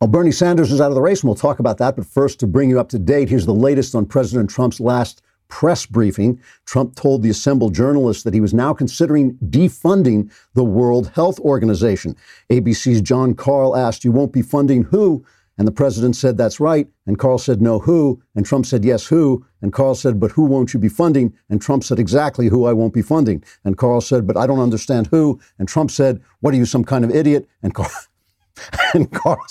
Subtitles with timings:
[0.00, 1.96] Well, Bernie Sanders is out of the race, and we'll talk about that.
[1.96, 5.22] But first, to bring you up to date, here's the latest on President Trump's last
[5.48, 6.40] press briefing.
[6.66, 12.14] Trump told the assembled journalists that he was now considering defunding the World Health Organization.
[12.48, 15.24] ABC's Jon Karl asked, You won't be funding who?
[15.56, 16.86] And the president said, That's right.
[17.04, 18.22] And Karl said, No, who?
[18.36, 19.44] And Trump said, Yes, who?
[19.62, 21.34] And Karl said, But who won't you be funding?
[21.50, 23.42] And Trump said, Exactly who I won't be funding.
[23.64, 25.40] And Karl said, But I don't understand who.
[25.58, 27.48] And Trump said, What are you, some kind of idiot?
[27.64, 27.90] And Karl,
[28.94, 29.44] and Karl,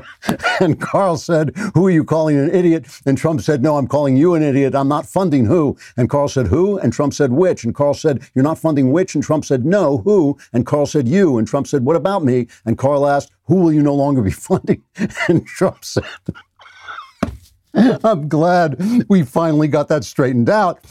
[0.60, 2.86] and Karl said, Who are you calling an idiot?
[3.06, 4.74] And Trump said, No, I'm calling you an idiot.
[4.74, 5.76] I'm not funding who?
[5.96, 6.78] And Karl said, Who?
[6.78, 7.64] And Trump said, Which?
[7.64, 9.14] And Karl said, You're not funding which?
[9.14, 10.38] And Trump said, No, who?
[10.52, 11.38] And Karl said, You.
[11.38, 12.46] And Trump said, What about me?
[12.64, 14.82] And Karl asked, Who will you no longer be funding?
[15.28, 16.04] And Trump said,
[18.04, 20.84] I'm glad we finally got that straightened out.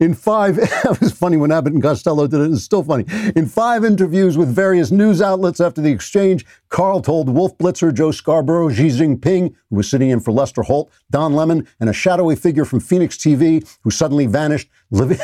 [0.00, 3.04] In five, it was funny when Abbott and Costello did it, it's still funny.
[3.36, 8.10] In five interviews with various news outlets after the exchange, Karl told Wolf Blitzer, Joe
[8.10, 12.34] Scarborough, Xi Jinping, who was sitting in for Lester Holt, Don Lemon, and a shadowy
[12.34, 15.18] figure from Phoenix TV who suddenly vanished, living.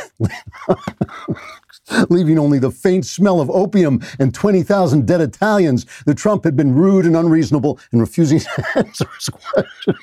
[2.08, 6.74] leaving only the faint smell of opium and 20,000 dead Italians, that Trump had been
[6.74, 9.96] rude and unreasonable and refusing to answer his question.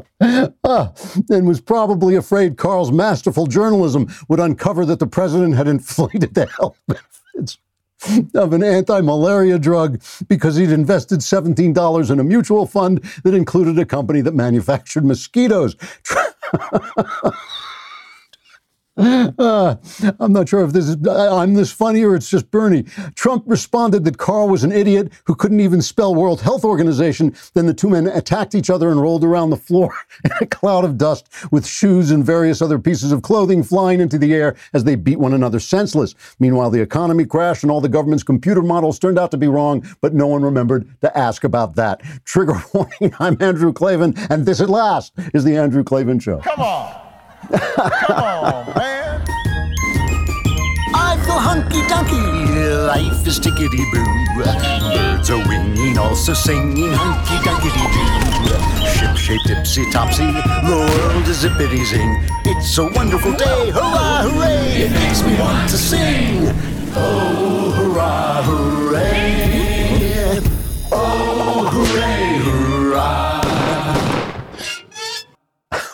[0.20, 6.46] and was probably afraid Karl's masterful journalism would uncover that the president had inflated the
[6.46, 7.58] health benefits
[8.34, 13.84] of an anti-malaria drug because he'd invested $17 in a mutual fund that included a
[13.84, 15.76] company that manufactured mosquitoes.
[18.94, 19.76] Uh,
[20.20, 22.82] I'm not sure if this is I'm this funny or it's just Bernie.
[23.14, 27.34] Trump responded that Karl was an idiot who couldn't even spell World Health Organization.
[27.54, 30.84] Then the two men attacked each other and rolled around the floor in a cloud
[30.84, 34.84] of dust with shoes and various other pieces of clothing flying into the air as
[34.84, 36.14] they beat one another senseless.
[36.38, 39.86] Meanwhile, the economy crashed and all the government's computer models turned out to be wrong,
[40.02, 42.02] but no one remembered to ask about that.
[42.24, 46.38] Trigger warning, I'm Andrew Klavan, and this at last is the Andrew Klavan Show.
[46.40, 47.01] Come on.
[47.50, 49.22] Come on, man.
[50.94, 52.20] I feel hunky dunky.
[52.86, 54.06] Life is tickety boo.
[54.36, 58.86] Birds are winging, also singing hunky dunky doo.
[58.86, 60.26] Ship shaped tipsy topsy.
[60.26, 62.22] The world is zippity zing.
[62.44, 63.70] It's a wonderful day.
[63.70, 64.82] Hurrah, hooray.
[64.82, 66.48] It makes me want to sing.
[66.94, 69.21] Oh, hurrah, hooray.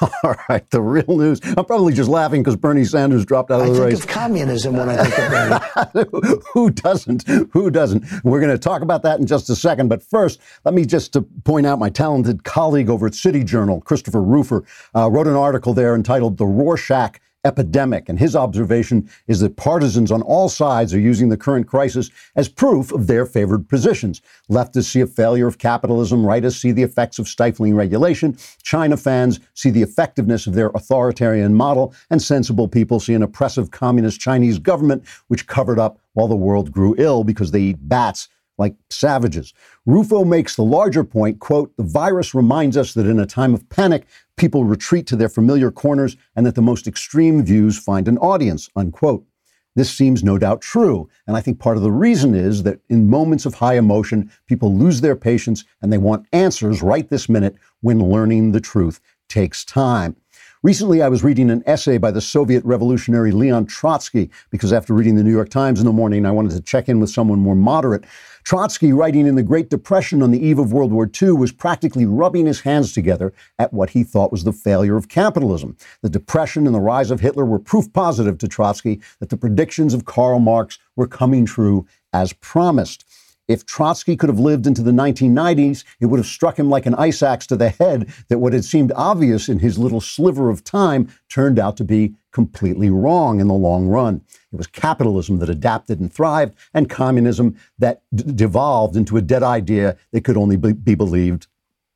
[0.22, 1.40] All right, the real news.
[1.56, 4.00] I'm probably just laughing because Bernie Sanders dropped out of I the think race.
[4.00, 6.40] of communism when I think of Bernie.
[6.52, 7.26] Who doesn't?
[7.52, 8.04] Who doesn't?
[8.24, 9.88] We're going to talk about that in just a second.
[9.88, 13.80] But first, let me just to point out my talented colleague over at City Journal,
[13.80, 14.64] Christopher Rufo,
[14.94, 18.08] uh, wrote an article there entitled "The Rorschach." Epidemic.
[18.08, 22.48] And his observation is that partisans on all sides are using the current crisis as
[22.48, 24.20] proof of their favored positions.
[24.50, 29.38] Leftists see a failure of capitalism, rightists see the effects of stifling regulation, China fans
[29.54, 34.58] see the effectiveness of their authoritarian model, and sensible people see an oppressive communist Chinese
[34.58, 38.28] government which covered up while the world grew ill because they eat bats
[38.58, 39.54] like savages.
[39.86, 43.68] Rufo makes the larger point, quote, the virus reminds us that in a time of
[43.68, 44.06] panic,
[44.38, 48.70] people retreat to their familiar corners and that the most extreme views find an audience,
[48.76, 49.26] unquote.
[49.74, 51.08] This seems no doubt true.
[51.26, 54.74] And I think part of the reason is that in moments of high emotion, people
[54.74, 59.64] lose their patience and they want answers right this minute when learning the truth takes
[59.64, 60.16] time.
[60.64, 65.14] Recently, I was reading an essay by the Soviet revolutionary Leon Trotsky because after reading
[65.14, 67.54] the New York Times in the morning, I wanted to check in with someone more
[67.54, 68.04] moderate.
[68.42, 72.06] Trotsky, writing in the Great Depression on the eve of World War II, was practically
[72.06, 75.76] rubbing his hands together at what he thought was the failure of capitalism.
[76.02, 79.94] The Depression and the rise of Hitler were proof positive to Trotsky that the predictions
[79.94, 83.04] of Karl Marx were coming true as promised.
[83.48, 86.94] If Trotsky could have lived into the 1990s, it would have struck him like an
[86.94, 90.62] ice axe to the head that what had seemed obvious in his little sliver of
[90.62, 94.20] time turned out to be completely wrong in the long run.
[94.52, 99.42] It was capitalism that adapted and thrived, and communism that d- devolved into a dead
[99.42, 101.46] idea that could only be, be believed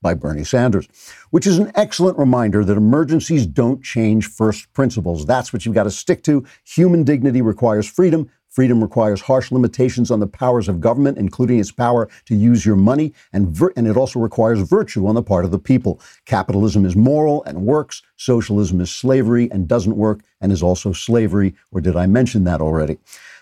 [0.01, 0.89] by Bernie Sanders,
[1.31, 5.25] which is an excellent reminder that emergencies don't change first principles.
[5.25, 6.45] That's what you've got to stick to.
[6.65, 8.29] Human dignity requires freedom.
[8.53, 12.77] Freedom requires harsh limitations on the powers of government, including its power to use your
[12.77, 15.99] money, and, vir- and it also requires virtue on the part of the people.
[16.27, 18.03] Capitalism is moral and works.
[18.19, 21.55] Socialism is slavery and doesn't work and is also slavery.
[21.71, 22.99] Or did I mention that already?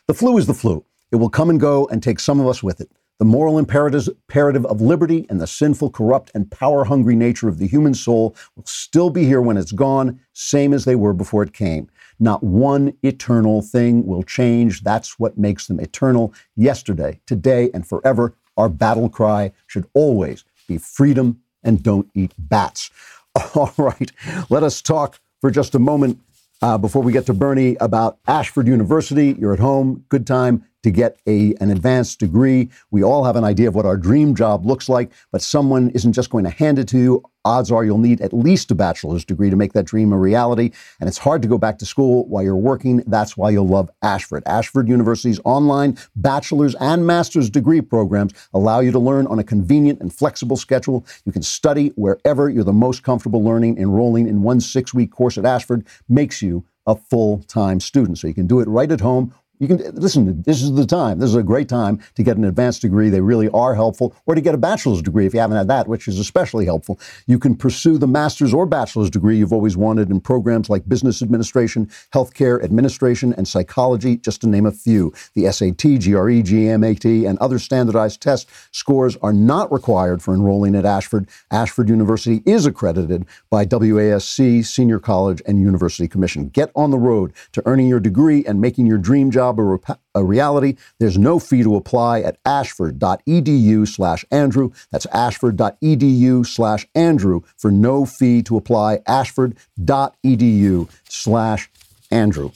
[0.07, 0.85] The flu is the flu.
[1.11, 2.89] It will come and go and take some of us with it.
[3.19, 7.67] The moral imperative of liberty and the sinful, corrupt, and power hungry nature of the
[7.67, 11.53] human soul will still be here when it's gone, same as they were before it
[11.53, 11.91] came.
[12.21, 14.83] Not one eternal thing will change.
[14.83, 16.35] That's what makes them eternal.
[16.55, 22.91] Yesterday, today, and forever, our battle cry should always be freedom and don't eat bats.
[23.55, 24.13] All right,
[24.51, 26.21] let us talk for just a moment
[26.63, 29.35] uh, before we get to Bernie about Ashford University.
[29.39, 32.71] You're at home, good time to get a, an advanced degree.
[32.91, 36.13] We all have an idea of what our dream job looks like, but someone isn't
[36.13, 37.23] just going to hand it to you.
[37.43, 40.73] Odds are you'll need at least a bachelor's degree to make that dream a reality.
[41.01, 42.99] And it's hard to go back to school while you're working.
[43.07, 44.43] That's why you'll love Ashford.
[44.45, 50.01] Ashford University's online bachelor's and master's degree programs allow you to learn on a convenient
[50.01, 51.07] and flexible schedule.
[51.25, 53.79] You can study wherever you're the most comfortable learning.
[53.79, 58.19] Enrolling in one six week course at Ashford makes you a full time student.
[58.19, 60.43] So you can do it right at home you can listen.
[60.43, 61.19] This is the time.
[61.19, 63.11] This is a great time to get an advanced degree.
[63.11, 65.87] They really are helpful, or to get a bachelor's degree if you haven't had that,
[65.87, 66.99] which is especially helpful.
[67.27, 71.21] You can pursue the master's or bachelor's degree you've always wanted in programs like business
[71.21, 75.13] administration, healthcare administration, and psychology, just to name a few.
[75.35, 80.87] The SAT, GRE, GMAT, and other standardized test scores are not required for enrolling at
[80.87, 81.29] Ashford.
[81.51, 86.49] Ashford University is accredited by WASC, Senior College, and University Commission.
[86.49, 89.99] Get on the road to earning your degree and making your dream job job a,
[90.15, 90.77] a reality.
[90.99, 94.71] There's no fee to apply at ashford.edu slash Andrew.
[94.91, 99.01] That's ashford.edu slash Andrew for no fee to apply.
[99.07, 101.71] ashford.edu slash
[102.11, 102.51] Andrew.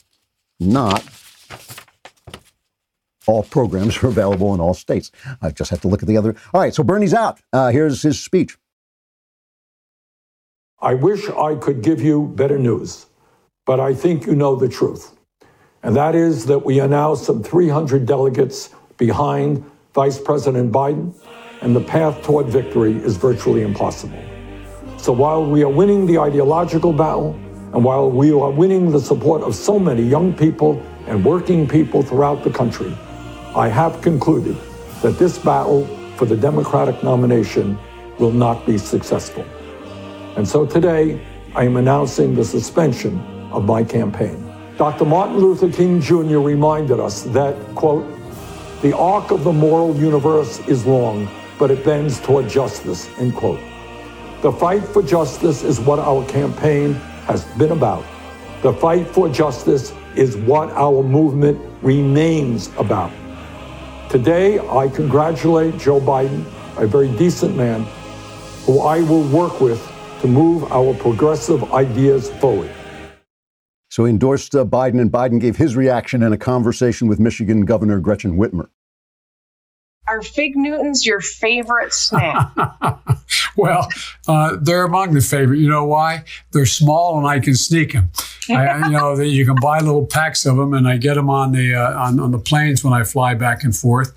[0.61, 1.05] Not
[3.26, 5.11] all programs are available in all states.
[5.41, 6.37] I just have to look at the other.
[6.52, 7.41] All right, so Bernie's out.
[7.52, 8.56] Uh, here's his speech.
[10.81, 13.06] I wish I could give you better news,
[13.64, 15.14] but I think you know the truth
[15.85, 19.63] and that is that we are now some 300 delegates behind
[19.95, 21.15] Vice President Biden,
[21.61, 24.19] and the path toward victory is virtually impossible.
[24.97, 27.39] So while we are winning the ideological battle,
[27.75, 32.03] and while we are winning the support of so many young people and working people
[32.03, 32.97] throughout the country,
[33.55, 34.57] I have concluded
[35.03, 37.79] that this battle for the Democratic nomination
[38.19, 39.45] will not be successful.
[40.37, 41.21] And so today,
[41.55, 43.21] I am announcing the suspension
[43.53, 44.44] of my campaign.
[44.76, 45.05] Dr.
[45.05, 46.38] Martin Luther King Jr.
[46.38, 48.05] reminded us that, quote,
[48.82, 51.29] the arc of the moral universe is long,
[51.61, 53.61] but it bends toward justice, end quote.
[54.43, 56.94] The fight for justice is what our campaign
[57.29, 58.05] has been about.
[58.62, 63.12] The fight for justice is what our movement remains about.
[64.11, 66.44] Today, I congratulate Joe Biden,
[66.79, 67.85] a very decent man,
[68.67, 69.81] who I will work with
[70.20, 72.73] to move our progressive ideas forward.
[73.94, 77.64] So he endorsed uh, Biden, and Biden gave his reaction in a conversation with Michigan
[77.64, 78.67] Governor Gretchen Whitmer.
[80.08, 82.50] Are fig Newtons your favorite snack?
[83.56, 83.88] well,
[84.26, 85.61] uh, they're among the favorite.
[85.61, 86.25] You know why?
[86.50, 88.11] They're small and I can sneak them.
[88.50, 91.31] I, you know, the, you can buy little packs of them, and I get them
[91.31, 94.12] on the uh, on, on the planes when I fly back and forth.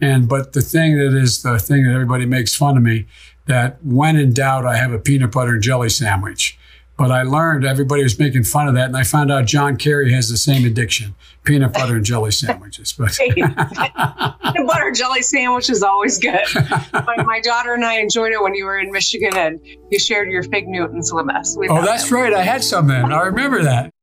[0.00, 3.06] And but the thing that is the thing that everybody makes fun of me
[3.46, 6.58] that when in doubt, I have a peanut butter and jelly sandwich.
[7.00, 10.12] But I learned everybody was making fun of that, and I found out John Kerry
[10.12, 11.14] has the same addiction:
[11.44, 12.92] peanut butter and jelly sandwiches.
[12.92, 13.56] But peanut
[14.66, 16.44] butter jelly sandwich is always good.
[16.92, 19.58] my, my, daughter and I enjoyed it when you were in Michigan, and
[19.90, 21.56] you shared your fig Newtons with us.
[21.56, 22.34] We oh, that's right.
[22.34, 23.10] I had some then.
[23.10, 23.94] I remember that.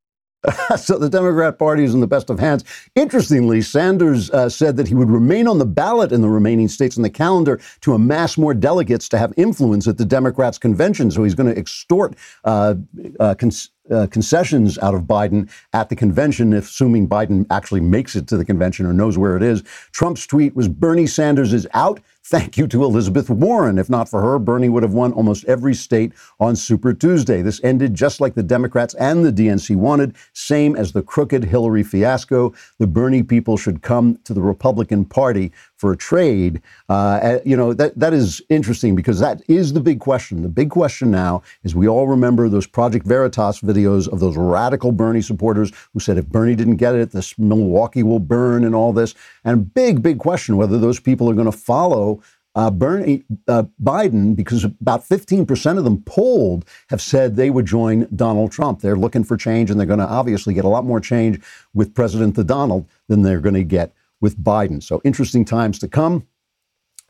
[0.78, 2.64] so the Democrat Party is in the best of hands.
[2.96, 6.98] Interestingly, Sanders uh, said that he would remain on the ballot in the remaining states
[6.98, 11.10] on the calendar to amass more delegates to have influence at the Democrats' convention.
[11.12, 12.76] So he's going to extort uh,
[13.20, 18.28] uh, cons- uh, concessions out of Biden at the convention, assuming Biden actually makes it
[18.28, 19.64] to the convention or knows where it is.
[19.92, 22.00] Trump's tweet was Bernie Sanders is out.
[22.30, 23.78] Thank you to Elizabeth Warren.
[23.78, 27.42] If not for her, Bernie would have won almost every state on Super Tuesday.
[27.42, 31.84] This ended just like the Democrats and the DNC wanted, same as the crooked Hillary
[31.84, 32.54] fiasco.
[32.80, 36.62] The Bernie people should come to the Republican Party for a trade.
[36.90, 40.42] Uh, you know, that, that is interesting because that is the big question.
[40.42, 44.92] The big question now is we all remember those Project Veritas videos of those radical
[44.92, 48.92] Bernie supporters who said if Bernie didn't get it, this Milwaukee will burn and all
[48.92, 49.16] this.
[49.46, 52.22] And big, big question whether those people are going to follow
[52.58, 58.08] uh, Bernie uh, Biden, because about 15% of them polled have said they would join
[58.16, 58.82] Donald Trump.
[58.82, 61.40] They're looking for change, and they're going to obviously get a lot more change
[61.76, 64.82] with President the Donald than they're going to get with Biden.
[64.82, 66.28] So interesting times to come.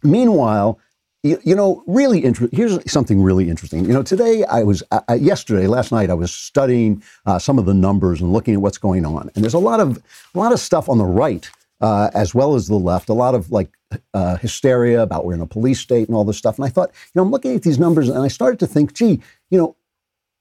[0.04, 0.80] Meanwhile,
[1.24, 2.56] you, you know, really interesting.
[2.56, 3.86] Here's something really interesting.
[3.86, 7.66] You know, today I was, uh, yesterday, last night, I was studying uh, some of
[7.66, 9.30] the numbers and looking at what's going on.
[9.36, 9.98] And there's a lot of,
[10.36, 11.50] a lot of stuff on the right
[11.82, 13.10] uh, as well as the left.
[13.10, 13.76] A lot of like
[14.14, 16.58] uh, hysteria about we're in a police state and all this stuff.
[16.58, 18.94] And I thought, you know, I'm looking at these numbers and I started to think,
[18.94, 19.76] gee, you know,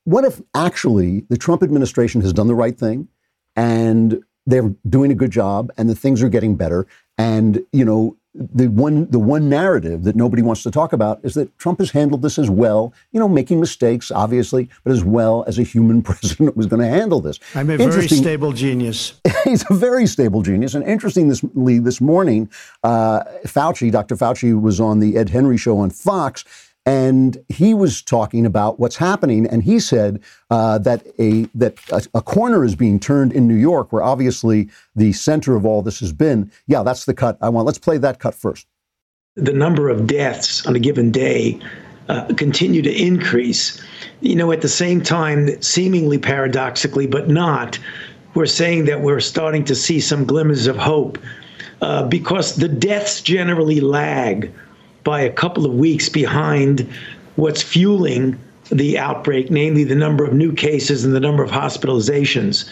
[0.05, 3.09] what if actually the Trump administration has done the right thing
[3.57, 6.87] and they're doing a good job and the things are getting better
[7.19, 11.35] and you know the one the one narrative that nobody wants to talk about is
[11.35, 15.45] that Trump has handled this as well, you know, making mistakes, obviously, but as well
[15.47, 17.41] as a human president was going to handle this.
[17.55, 19.15] I'm a very stable genius.
[19.45, 20.75] He's a very stable genius.
[20.75, 22.51] And interestingly, this morning,
[22.85, 24.17] uh, Fauci, Dr.
[24.17, 26.45] Fauci, was on the Ed Henry show on Fox,
[26.87, 32.19] and he was talking about what's happening, and he said uh, that a that a,
[32.19, 35.99] a, corner is being turned in New York, where obviously the center of all this
[35.99, 36.51] has been.
[36.69, 37.67] Yeah, that's the cut I want.
[37.67, 38.69] Let's play that cut first.
[39.35, 41.61] The number of deaths on a given day
[42.09, 43.83] uh, continue to increase.
[44.21, 47.79] You know, at the same time, seemingly paradoxically, but not,
[48.35, 51.19] we're saying that we're starting to see some glimmers of hope
[51.83, 54.53] uh, because the deaths generally lag
[55.07, 56.87] by a couple of weeks behind
[57.37, 58.37] what's fueling
[58.73, 62.69] the outbreak, namely the number of new cases and the number of hospitalizations.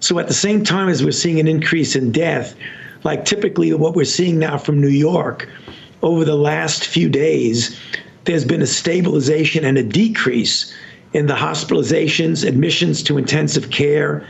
[0.00, 2.56] So at the same time as we're seeing an increase in death,
[3.04, 5.48] like typically what we're seeing now from New York,
[6.02, 7.78] over the last few days,
[8.24, 10.74] there's been a stabilization and a decrease
[11.12, 14.26] in the hospitalizations, admissions to intensive care,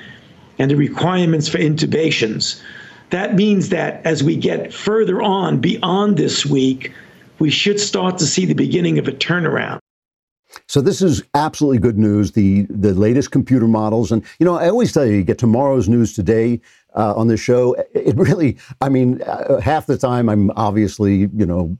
[0.59, 2.61] and the requirements for intubations.
[3.09, 6.93] That means that as we get further on beyond this week,
[7.39, 9.79] we should start to see the beginning of a turnaround.
[10.67, 12.33] So this is absolutely good news.
[12.33, 15.89] The the latest computer models, and you know, I always tell you, you get tomorrow's
[15.89, 16.61] news today
[16.95, 17.75] uh, on this show.
[17.95, 21.77] It really, I mean, uh, half the time I'm obviously, you know,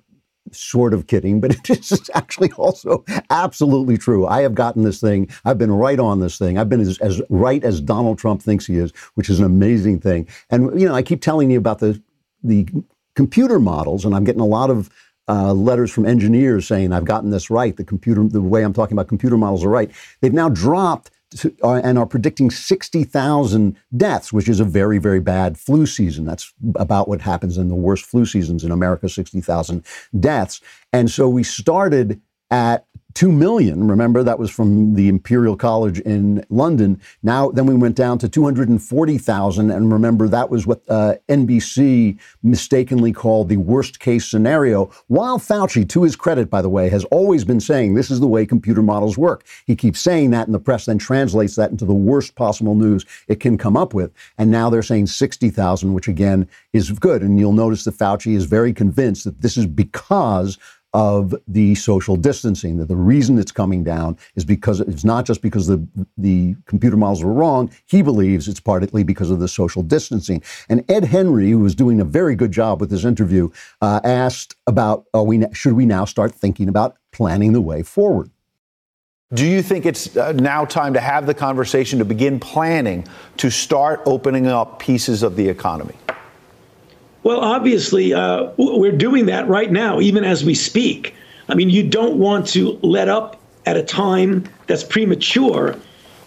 [0.53, 4.27] sort of kidding, but it is actually also absolutely true.
[4.27, 5.29] I have gotten this thing.
[5.45, 6.59] I've been right on this thing.
[6.59, 10.01] I've been as, as right as Donald Trump thinks he is, which is an amazing
[10.01, 10.29] thing.
[10.51, 12.01] And you know, I keep telling you about the
[12.45, 12.69] the
[13.15, 14.91] computer models, and I'm getting a lot of
[15.29, 17.77] uh, letters from engineers saying I've gotten this right.
[17.77, 19.91] The computer, the way I'm talking about computer models are right.
[20.21, 25.21] They've now dropped to, uh, and are predicting 60,000 deaths, which is a very, very
[25.21, 26.25] bad flu season.
[26.25, 29.85] That's about what happens in the worst flu seasons in America, 60,000
[30.19, 30.61] deaths.
[30.93, 32.21] And so we started
[32.51, 32.87] at
[33.19, 33.89] 2 million.
[33.89, 37.01] Remember, that was from the Imperial College in London.
[37.25, 39.73] Now, then we went down to 240,000.
[39.73, 44.93] And remember, that was what uh, NBC mistakenly called the worst case scenario.
[45.09, 48.29] While Fauci, to his credit, by the way, has always been saying this is the
[48.29, 49.45] way computer models work.
[49.67, 53.05] He keeps saying that, and the press then translates that into the worst possible news
[53.27, 54.13] it can come up with.
[54.39, 57.23] And now they're saying 60,000, which again is good.
[57.23, 60.57] And you'll notice that Fauci is very convinced that this is because
[60.95, 62.79] of the social distancing.
[62.79, 66.97] That the reason it's coming down is because it's not just because the the computer
[66.97, 67.71] models were wrong.
[67.87, 70.43] He believes it's partly because of the social distancing.
[70.69, 73.51] And Ed Henry, who was doing a very good job with this interview,
[73.83, 78.31] uh, asked about we should we now start thinking about planning the way forward.
[79.35, 83.51] Do you think it's uh, now time to have the conversation to begin planning to
[83.51, 85.95] start opening up pieces of the economy?
[87.23, 91.15] Well, obviously, uh, we're doing that right now, even as we speak.
[91.49, 95.77] I mean, you don't want to let up at a time that's premature,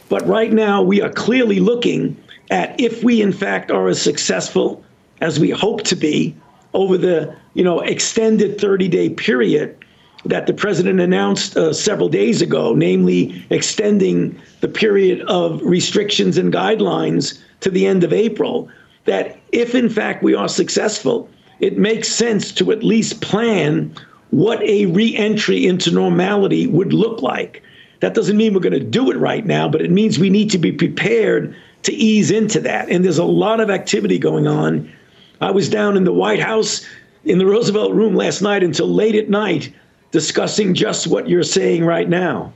[0.10, 2.18] but right now we are clearly looking
[2.50, 4.84] at if we, in fact, are as successful
[5.22, 6.36] as we hope to be
[6.74, 9.78] over the you know extended 30-day period
[10.26, 16.54] that the president announced uh, several days ago, namely extending the period of restrictions and
[16.54, 18.70] guidelines to the end of April
[19.05, 21.29] that if in fact we are successful,
[21.60, 23.93] it makes sense to at least plan
[24.31, 27.62] what a reentry into normality would look like.
[28.00, 30.50] That doesn't mean we're going to do it right now, but it means we need
[30.51, 32.89] to be prepared to ease into that.
[32.89, 34.91] And there's a lot of activity going on.
[35.39, 36.86] I was down in the White House
[37.25, 39.74] in the Roosevelt room last night until late at night
[40.12, 42.51] discussing just what you're saying right now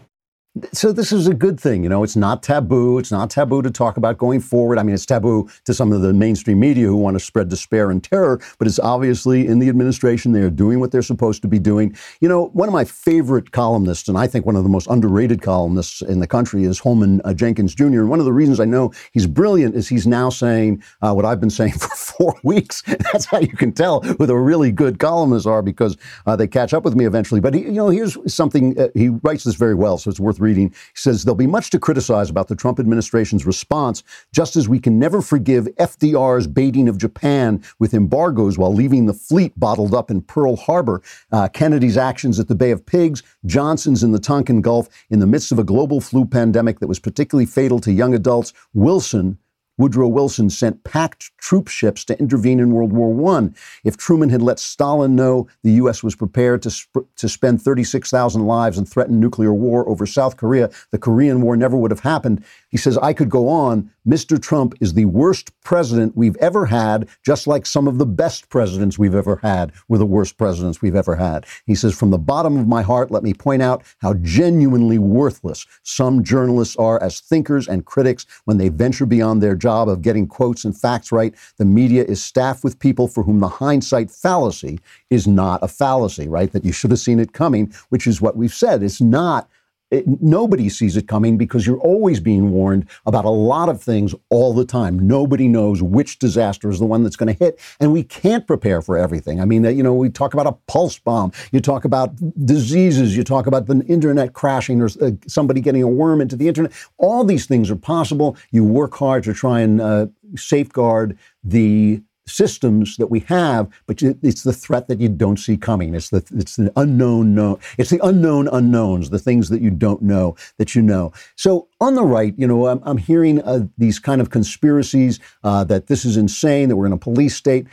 [0.71, 2.03] so this is a good thing, you know.
[2.03, 2.97] It's not taboo.
[2.97, 4.77] It's not taboo to talk about going forward.
[4.77, 7.91] I mean, it's taboo to some of the mainstream media who want to spread despair
[7.91, 10.31] and terror, but it's obviously in the administration.
[10.31, 11.95] They are doing what they're supposed to be doing.
[12.21, 15.41] You know, one of my favorite columnists, and I think one of the most underrated
[15.41, 17.83] columnists in the country, is Holman uh, Jenkins Jr.
[17.83, 21.25] And one of the reasons I know he's brilliant is he's now saying uh, what
[21.25, 22.81] I've been saying for four weeks.
[23.11, 26.73] That's how you can tell who the really good columnists are because uh, they catch
[26.73, 27.41] up with me eventually.
[27.41, 30.39] But he, you know, here's something uh, he writes this very well, so it's worth
[30.45, 30.69] reading.
[30.69, 34.79] He says there'll be much to criticize about the Trump administration's response, just as we
[34.79, 40.11] can never forgive FDR's baiting of Japan with embargoes while leaving the fleet bottled up
[40.11, 44.61] in Pearl Harbor, uh, Kennedy's actions at the Bay of Pigs, Johnson's in the Tonkin
[44.61, 48.13] Gulf in the midst of a global flu pandemic that was particularly fatal to young
[48.13, 49.37] adults, Wilson
[49.77, 53.49] Woodrow Wilson sent packed troop ships to intervene in World War I.
[53.83, 56.01] If Truman had let Stalin know the U.S.
[56.01, 60.69] was prepared to, sp- to spend 36,000 lives and threaten nuclear war over South Korea,
[60.91, 62.43] the Korean War never would have happened.
[62.69, 63.91] He says, I could go on.
[64.07, 64.39] Mr.
[64.39, 68.99] Trump is the worst president we've ever had, just like some of the best presidents
[68.99, 71.45] we've ever had were the worst presidents we've ever had.
[71.65, 75.65] He says, From the bottom of my heart, let me point out how genuinely worthless
[75.81, 80.27] some journalists are as thinkers and critics when they venture beyond their job of getting
[80.27, 81.33] quotes and facts right.
[81.57, 86.27] The media is staffed with people for whom the hindsight fallacy is not a fallacy,
[86.27, 86.51] right?
[86.51, 88.83] That you should have seen it coming, which is what we've said.
[88.83, 89.49] It's not
[89.91, 94.15] it, nobody sees it coming because you're always being warned about a lot of things
[94.29, 94.99] all the time.
[94.99, 98.81] Nobody knows which disaster is the one that's going to hit, and we can't prepare
[98.81, 99.39] for everything.
[99.39, 102.15] I mean, you know, we talk about a pulse bomb, you talk about
[102.45, 106.47] diseases, you talk about the internet crashing or uh, somebody getting a worm into the
[106.47, 106.71] internet.
[106.97, 108.37] All these things are possible.
[108.51, 114.43] You work hard to try and uh, safeguard the systems that we have, but it's
[114.43, 115.93] the threat that you don't see coming.
[115.93, 120.01] It's the it's the unknown no, it's the unknown unknowns, the things that you don't
[120.01, 121.11] know that you know.
[121.35, 125.63] So on the right, you know, I'm, I'm hearing uh, these kind of conspiracies uh,
[125.65, 127.67] that this is insane, that we're in a police state.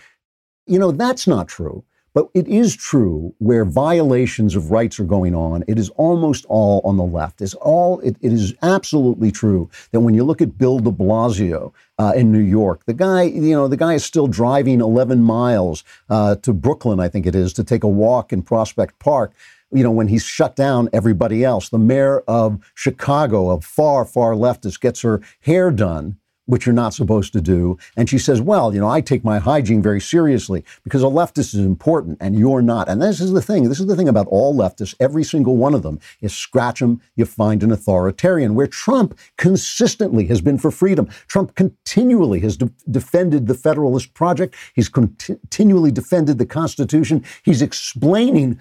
[0.66, 1.85] You know, that's not true.
[2.14, 6.83] But it is true where violations of rights are going on, it is almost all
[6.85, 7.40] on the left.
[7.40, 11.73] It's all, it, it is absolutely true that when you look at Bill de Blasio
[11.99, 15.85] uh, in New York, the guy, you know, the guy is still driving 11 miles
[16.11, 19.33] uh, to Brooklyn, I think it is, to take a walk in Prospect Park
[19.75, 21.71] you know, when he's shut down everybody else.
[21.71, 26.94] The mayor of Chicago, a far, far leftist, gets her hair done which you're not
[26.94, 27.78] supposed to do.
[27.96, 31.54] And she says, Well, you know, I take my hygiene very seriously because a leftist
[31.54, 32.88] is important and you're not.
[32.88, 33.68] And this is the thing.
[33.68, 34.94] This is the thing about all leftists.
[35.00, 40.26] Every single one of them is scratch them, you find an authoritarian, where Trump consistently
[40.26, 41.08] has been for freedom.
[41.26, 44.54] Trump continually has de- defended the Federalist Project.
[44.75, 47.25] He's continually defended the Constitution.
[47.42, 48.58] He's explaining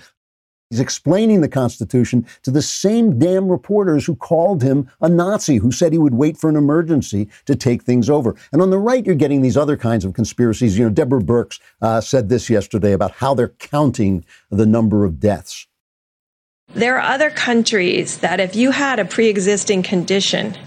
[0.71, 5.69] He's explaining the Constitution to the same damn reporters who called him a Nazi, who
[5.69, 8.37] said he would wait for an emergency to take things over.
[8.53, 10.77] And on the right, you're getting these other kinds of conspiracies.
[10.77, 15.19] You know, Deborah Birx uh, said this yesterday about how they're counting the number of
[15.19, 15.67] deaths.
[16.73, 20.57] There are other countries that if you had a pre existing condition,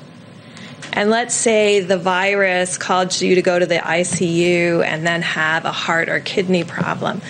[0.92, 5.64] and let's say the virus caused you to go to the ICU and then have
[5.64, 7.22] a heart or kidney problem,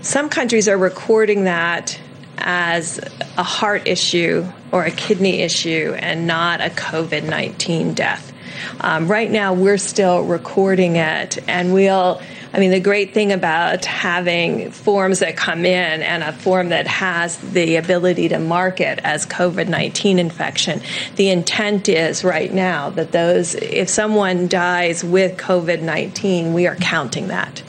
[0.00, 2.00] some countries are recording that
[2.44, 2.98] as
[3.36, 8.32] a heart issue or a kidney issue and not a COVID 19 death.
[8.80, 12.20] Um, right now, we're still recording it, and we'll.
[12.54, 16.86] I mean, the great thing about having forms that come in and a form that
[16.86, 20.82] has the ability to mark it as COVID 19 infection,
[21.16, 26.76] the intent is right now that those, if someone dies with COVID 19, we are
[26.76, 27.62] counting that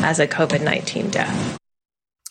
[0.00, 1.58] as a COVID 19 death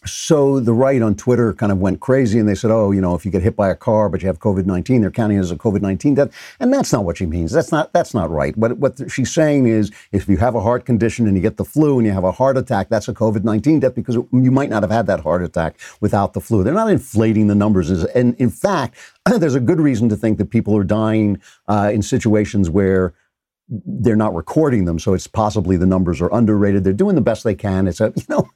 [0.05, 3.15] so the right on Twitter kind of went crazy and they said, oh, you know,
[3.15, 5.41] if you get hit by a car but you have COVID 19, they're counting it
[5.41, 6.55] as a COVID 19 death.
[6.59, 7.51] And that's not what she means.
[7.51, 8.55] That's not, that's not right.
[8.57, 11.65] What, what she's saying is if you have a heart condition and you get the
[11.65, 14.69] flu and you have a heart attack, that's a COVID 19 death because you might
[14.69, 16.63] not have had that heart attack without the flu.
[16.63, 17.89] They're not inflating the numbers.
[17.89, 18.95] And in fact,
[19.37, 23.13] there's a good reason to think that people are dying uh, in situations where
[23.69, 26.83] they're not recording them, so it's possibly the numbers are underrated.
[26.83, 27.87] They're doing the best they can.
[27.87, 28.49] It's a you know,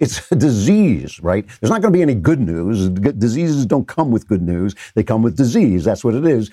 [0.00, 1.46] it's a disease, right?
[1.60, 2.88] There's not going to be any good news.
[2.88, 5.84] Diseases don't come with good news; they come with disease.
[5.84, 6.50] That's what it is.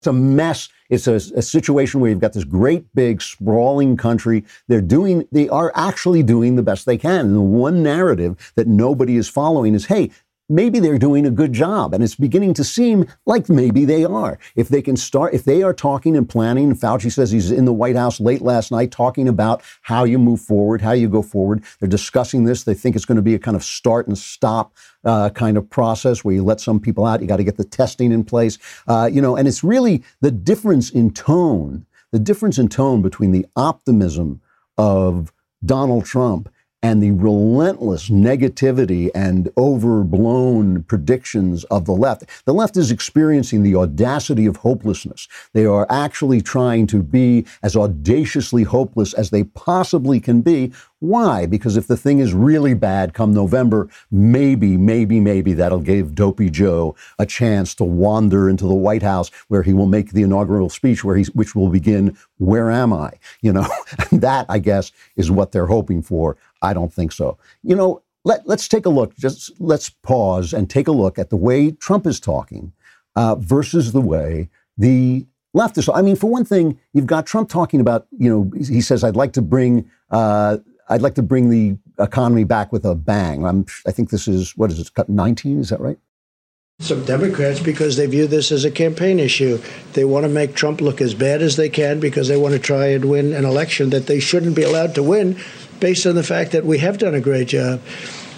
[0.00, 0.68] It's a mess.
[0.90, 4.44] It's a, a situation where you've got this great, big, sprawling country.
[4.68, 7.26] They're doing, they are actually doing the best they can.
[7.26, 10.10] And the one narrative that nobody is following is, hey,
[10.48, 11.92] maybe they're doing a good job.
[11.92, 14.38] And it's beginning to seem like maybe they are.
[14.54, 17.72] If they can start, if they are talking and planning, Fauci says he's in the
[17.72, 21.64] White House late last night talking about how you move forward, how you go forward.
[21.80, 22.64] They're discussing this.
[22.64, 24.72] They think it's going to be a kind of start and stop
[25.04, 27.20] uh, kind of process where you let some people out.
[27.20, 28.58] You got to get the testing in place.
[28.86, 33.32] Uh, you know, and it's really the difference in tone, the difference in tone between
[33.32, 34.40] the optimism
[34.78, 35.32] of
[35.64, 36.48] Donald Trump
[36.82, 42.24] and the relentless negativity and overblown predictions of the left.
[42.44, 45.26] The left is experiencing the audacity of hopelessness.
[45.52, 50.72] They are actually trying to be as audaciously hopeless as they possibly can be.
[51.06, 51.46] Why?
[51.46, 56.50] Because if the thing is really bad come November, maybe, maybe, maybe that'll give Dopey
[56.50, 60.68] Joe a chance to wander into the White House where he will make the inaugural
[60.68, 63.12] speech where he's, which will begin, Where am I?
[63.42, 63.68] You know,
[64.10, 66.36] that, I guess, is what they're hoping for.
[66.62, 67.38] I don't think so.
[67.62, 71.30] You know, let, let's take a look, just let's pause and take a look at
[71.30, 72.72] the way Trump is talking
[73.14, 75.88] uh, versus the way the leftists.
[75.94, 79.14] I mean, for one thing, you've got Trump talking about, you know, he says, I'd
[79.14, 83.44] like to bring, uh, I'd like to bring the economy back with a bang.
[83.44, 85.60] I'm, I think this is, what is it, cut 19?
[85.60, 85.98] Is that right?
[86.78, 89.58] Some Democrats, because they view this as a campaign issue,
[89.94, 92.58] they want to make Trump look as bad as they can because they want to
[92.58, 95.38] try and win an election that they shouldn't be allowed to win
[95.80, 97.80] based on the fact that we have done a great job.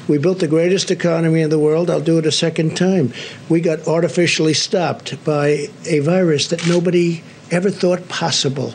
[0.07, 1.91] We built the greatest economy in the world.
[1.91, 3.13] I'll do it a second time.
[3.49, 8.73] We got artificially stopped by a virus that nobody ever thought possible.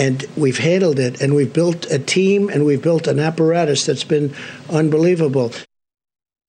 [0.00, 4.02] And we've handled it, and we've built a team, and we've built an apparatus that's
[4.02, 4.32] been
[4.70, 5.52] unbelievable.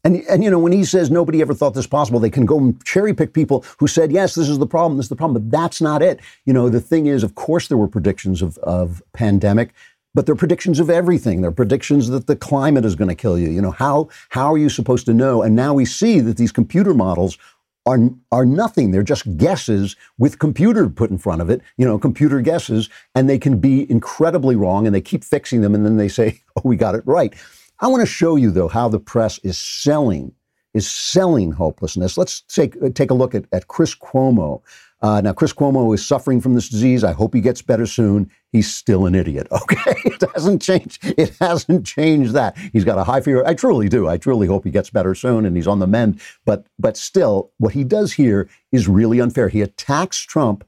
[0.06, 2.58] And, and you know, when he says nobody ever thought this possible, they can go
[2.58, 5.44] and cherry pick people who said, yes, this is the problem, this is the problem,
[5.44, 6.22] but that's not it.
[6.46, 9.74] You know, the thing is, of course, there were predictions of, of pandemic,
[10.16, 11.42] but they're predictions of everything.
[11.42, 13.50] They're predictions that the climate is going to kill you.
[13.50, 15.44] You know, how, how are you supposed to know?
[15.44, 17.38] And now we see that these computer models
[17.86, 18.92] are, are nothing.
[18.92, 23.30] They're just guesses with computer put in front of it, you know, computer guesses, and
[23.30, 26.62] they can be incredibly wrong and they keep fixing them and then they say, oh,
[26.64, 27.34] we got it right.
[27.80, 30.34] I want to show you, though, how the press is selling
[30.74, 32.18] is selling hopelessness.
[32.18, 34.62] Let's take take a look at, at Chris Cuomo.
[35.02, 37.04] Uh, now, Chris Cuomo is suffering from this disease.
[37.04, 38.30] I hope he gets better soon.
[38.52, 39.48] He's still an idiot.
[39.62, 41.00] Okay, it hasn't changed.
[41.18, 42.58] It hasn't changed that.
[42.74, 43.46] He's got a high fever.
[43.48, 44.08] I truly do.
[44.08, 46.20] I truly hope he gets better soon and he's on the mend.
[46.46, 49.50] But but still, what he does here is really unfair.
[49.50, 50.66] He attacks Trump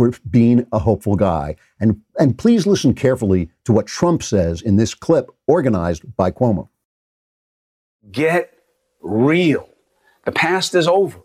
[0.00, 1.56] for being a hopeful guy.
[1.78, 6.68] And, and please listen carefully to what Trump says in this clip organized by Cuomo.
[8.10, 8.50] Get
[9.02, 9.68] real.
[10.24, 11.20] The past is over.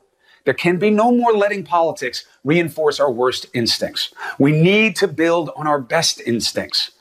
[0.46, 4.14] There can be no more letting politics reinforce our worst instincts.
[4.40, 6.92] We need to build on our best instincts.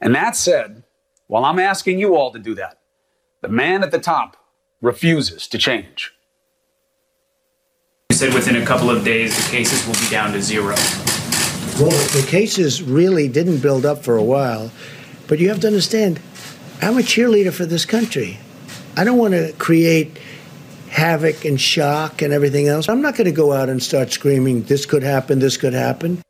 [0.00, 0.84] And that said,
[1.26, 2.78] while I'm asking you all to do that,
[3.42, 4.36] the man at the top
[4.80, 6.12] refuses to change.
[8.10, 10.76] You said within a couple of days the cases will be down to zero.
[11.78, 14.70] Well, the cases really didn't build up for a while,
[15.26, 16.20] but you have to understand,
[16.80, 18.38] I'm a cheerleader for this country.
[18.96, 20.18] I don't want to create
[20.96, 22.88] havoc and shock and everything else.
[22.88, 26.22] I'm not going to go out and start screaming, this could happen, this could happen.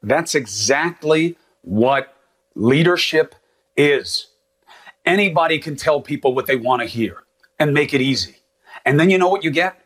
[0.00, 2.14] That's exactly what
[2.54, 3.34] leadership
[3.76, 4.28] is.
[5.04, 7.24] Anybody can tell people what they want to hear
[7.58, 8.36] and make it easy.
[8.84, 9.80] And then you know what you get?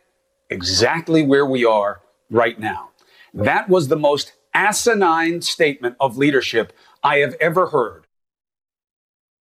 [0.50, 2.90] Exactly where we are right now.
[3.32, 8.01] That was the most asinine statement of leadership I have ever heard.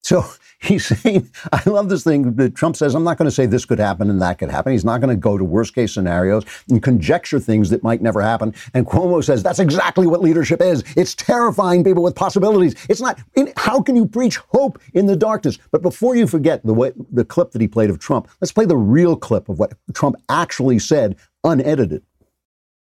[0.04, 0.26] So
[0.60, 3.66] he's saying, I love this thing that Trump says, I'm not going to say this
[3.66, 4.72] could happen and that could happen.
[4.72, 8.22] He's not going to go to worst case scenarios and conjecture things that might never
[8.22, 8.54] happen.
[8.74, 10.84] And Cuomo says, that's exactly what leadership is.
[10.96, 12.76] It's terrifying people with possibilities.
[12.90, 13.20] It's not,
[13.58, 15.58] how can you preach hope in the darkness?
[15.72, 18.66] But before you forget the way, the clip that he played of Trump, let's play
[18.66, 22.04] the real clip of what Trump actually said, unedited.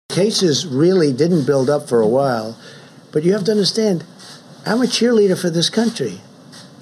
[0.09, 2.59] Cases really didn't build up for a while,
[3.11, 4.05] but you have to understand,
[4.65, 6.19] I'm a cheerleader for this country.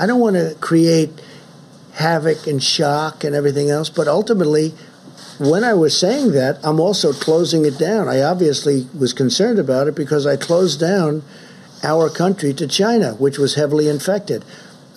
[0.02, 1.12] I don't want to create
[1.94, 4.74] havoc and shock and everything else, but ultimately,
[5.40, 8.10] when I was saying that, I'm also closing it down.
[8.10, 11.22] I obviously was concerned about it because I closed down
[11.84, 14.44] our country to China, which was heavily infected.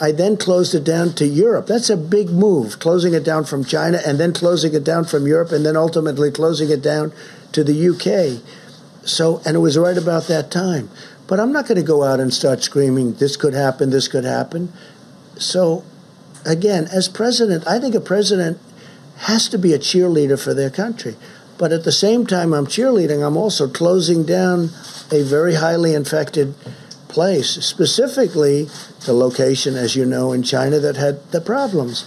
[0.00, 1.66] I then closed it down to Europe.
[1.66, 5.26] That's a big move, closing it down from China and then closing it down from
[5.26, 7.12] Europe and then ultimately closing it down
[7.52, 8.42] to the UK.
[9.06, 10.88] So, and it was right about that time.
[11.26, 14.24] But I'm not going to go out and start screaming, this could happen, this could
[14.24, 14.72] happen.
[15.36, 15.84] So,
[16.44, 18.58] again, as president, I think a president
[19.18, 21.16] has to be a cheerleader for their country.
[21.56, 24.70] But at the same time, I'm cheerleading, I'm also closing down
[25.10, 26.54] a very highly infected
[27.08, 28.68] place, specifically
[29.06, 32.06] the location, as you know, in China that had the problems.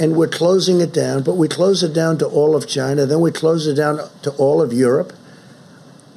[0.00, 3.20] And we're closing it down, but we close it down to all of China, then
[3.20, 5.12] we close it down to all of Europe.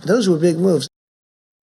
[0.04, 0.90] Those were big moves.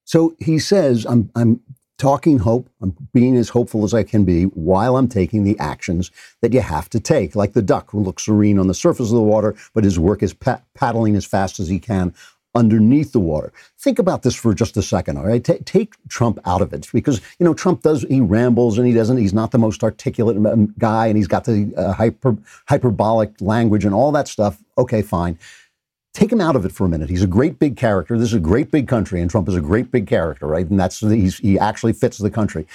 [0.05, 1.61] So he says, I'm, I'm
[2.03, 2.69] talking hope.
[2.81, 6.11] I'm being as hopeful as I can be while I'm taking the actions
[6.41, 9.15] that you have to take, like the duck who looks serene on the surface of
[9.15, 12.13] the water, but his work is pat- paddling as fast as he can
[12.57, 13.53] underneath the water.
[13.79, 15.45] Think about this for just a second, all right?
[15.45, 18.93] T- take Trump out of it because, you know, Trump does, he rambles and he
[18.93, 22.37] doesn't, he's not the most articulate guy and he's got the uh, hyper,
[22.67, 24.61] hyperbolic language and all that stuff.
[24.77, 25.39] Okay, fine.
[26.15, 27.09] Take him out of it for a minute.
[27.09, 28.19] He's a great big character.
[28.19, 30.69] This is a great big country and Trump is a great big character, right?
[30.69, 32.67] And that's, he actually fits the country.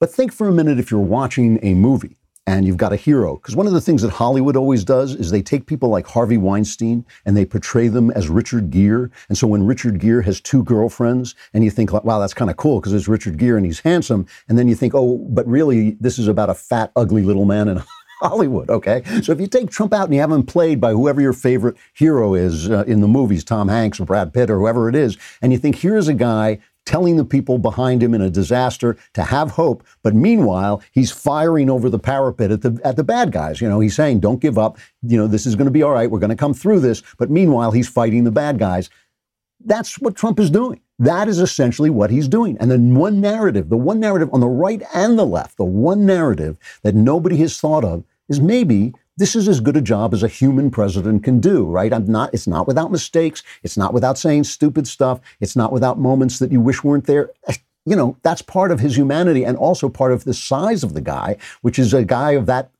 [0.00, 2.16] But think for a minute if you're watching a movie
[2.46, 3.36] and you've got a hero.
[3.36, 6.36] Because one of the things that Hollywood always does is they take people like Harvey
[6.36, 9.08] Weinstein and they portray them as Richard Gere.
[9.28, 12.58] And so when Richard Gere has two girlfriends, and you think, wow, that's kind of
[12.58, 14.26] cool because it's Richard Gere and he's handsome.
[14.48, 17.68] And then you think, oh, but really, this is about a fat, ugly little man
[17.68, 17.78] in
[18.20, 19.02] Hollywood, okay?
[19.22, 21.76] So if you take Trump out and you have him played by whoever your favorite
[21.92, 25.16] hero is uh, in the movies, Tom Hanks or Brad Pitt or whoever it is,
[25.42, 29.22] and you think here's a guy telling the people behind him in a disaster to
[29.22, 33.60] have hope, but meanwhile he's firing over the parapet at the at the bad guys.
[33.60, 34.78] You know, he's saying, "Don't give up.
[35.02, 36.10] You know, this is going to be all right.
[36.10, 38.90] We're going to come through this." But meanwhile, he's fighting the bad guys.
[39.60, 40.80] That's what Trump is doing.
[40.98, 42.56] That is essentially what he's doing.
[42.60, 46.06] And the one narrative, the one narrative on the right and the left, the one
[46.06, 50.22] narrative that nobody has thought of is maybe this is as good a job as
[50.22, 51.92] a human president can do, right?
[51.92, 53.42] I'm not, it's not without mistakes.
[53.62, 55.20] It's not without saying stupid stuff.
[55.40, 57.30] It's not without moments that you wish weren't there.
[57.86, 61.02] You know, that's part of his humanity and also part of the size of the
[61.02, 62.70] guy, which is a guy of that,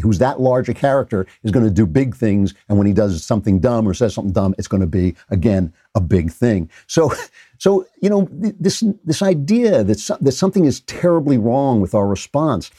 [0.00, 2.54] who's that large a character is going to do big things.
[2.68, 5.72] And when he does something dumb or says something dumb, it's going to be, again,
[5.96, 6.70] a big thing.
[6.86, 7.12] So,
[7.58, 12.70] so, you know, this, this idea that, that something is terribly wrong with our response,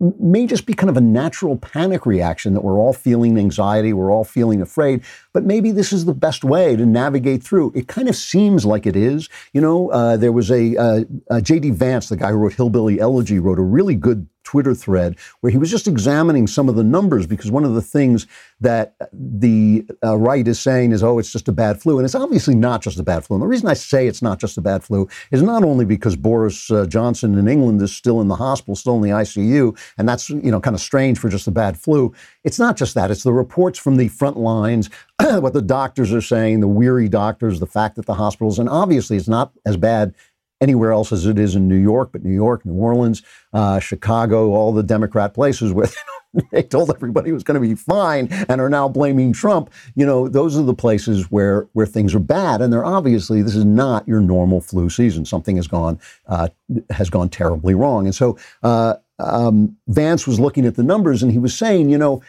[0.00, 4.12] may just be kind of a natural panic reaction that we're all feeling anxiety, we're
[4.12, 7.72] all feeling afraid, but maybe this is the best way to navigate through.
[7.74, 9.28] It kind of seems like it is.
[9.52, 11.70] You know, uh, there was a uh, uh, J.D.
[11.70, 15.58] Vance, the guy who wrote Hillbilly Elegy, wrote a really good Twitter thread where he
[15.58, 18.26] was just examining some of the numbers because one of the things
[18.60, 21.98] that the uh, right is saying is, oh, it's just a bad flu.
[21.98, 23.36] And it's obviously not just a bad flu.
[23.36, 26.16] And the reason I say it's not just a bad flu is not only because
[26.16, 30.08] Boris uh, Johnson in England is still in the hospital, still in the ICU, and
[30.08, 32.14] that's, you know, kind of strange for just a bad flu.
[32.42, 33.10] It's not just that.
[33.10, 34.88] It's the reports from the front lines,
[35.20, 39.18] what the doctors are saying, the weary doctors, the fact that the hospitals, and obviously
[39.18, 40.14] it's not as bad
[40.60, 44.52] anywhere else as it is in New York, but New York, New Orleans, uh, Chicago,
[44.52, 45.88] all the Democrat places where
[46.52, 49.70] they told everybody it was going to be fine and are now blaming Trump.
[49.94, 53.54] You know, those are the places where where things are bad, and they're obviously this
[53.54, 55.24] is not your normal flu season.
[55.24, 56.48] Something has gone uh,
[56.90, 61.32] has gone terribly wrong, and so uh, um, Vance was looking at the numbers and
[61.32, 62.22] he was saying, you know,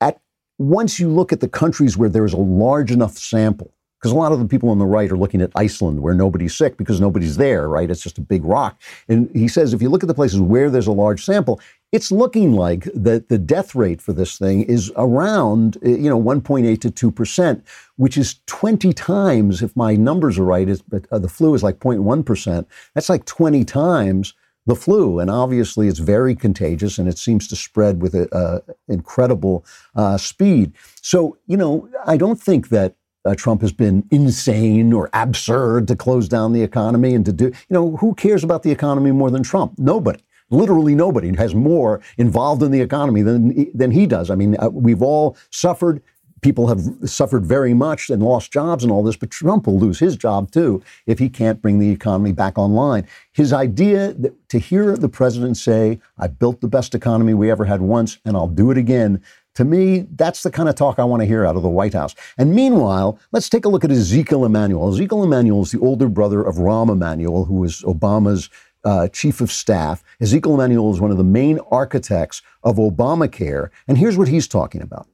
[0.00, 0.20] at
[0.58, 4.16] once you look at the countries where there is a large enough sample because a
[4.16, 7.00] lot of the people on the right are looking at Iceland where nobody's sick because
[7.00, 7.90] nobody's there, right?
[7.90, 8.80] It's just a big rock.
[9.08, 12.12] And he says if you look at the places where there's a large sample, it's
[12.12, 16.80] looking like that the death rate for this thing is around, eh, you know, 1.8
[16.80, 17.62] to 2%,
[17.96, 21.78] which is 20 times, if my numbers are right, is, uh, the flu is like
[21.80, 22.66] 0.1%.
[22.94, 24.34] That's like 20 times
[24.66, 25.18] the flu.
[25.18, 29.64] And obviously, it's very contagious and it seems to spread with a, incredible
[29.96, 30.72] uh, speed.
[31.00, 32.94] So, you know, I don't think that
[33.28, 37.44] uh, Trump has been insane or absurd to close down the economy and to do,
[37.44, 39.74] you know, who cares about the economy more than Trump?
[39.78, 40.20] Nobody.
[40.50, 44.30] Literally nobody has more involved in the economy than, than he does.
[44.30, 46.02] I mean, uh, we've all suffered.
[46.40, 49.98] People have suffered very much and lost jobs and all this, but Trump will lose
[49.98, 53.06] his job too if he can't bring the economy back online.
[53.32, 57.66] His idea that, to hear the president say, I built the best economy we ever
[57.66, 59.20] had once and I'll do it again,
[59.58, 61.92] to me, that's the kind of talk I want to hear out of the White
[61.92, 62.14] House.
[62.38, 64.94] And meanwhile, let's take a look at Ezekiel Emanuel.
[64.94, 68.50] Ezekiel Emanuel is the older brother of Rahm Emanuel, who was Obama's
[68.84, 70.04] uh, chief of staff.
[70.20, 73.70] Ezekiel Emanuel is one of the main architects of Obamacare.
[73.88, 75.08] And here's what he's talking about.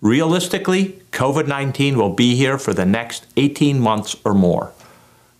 [0.00, 4.70] Realistically, COVID 19 will be here for the next 18 months or more.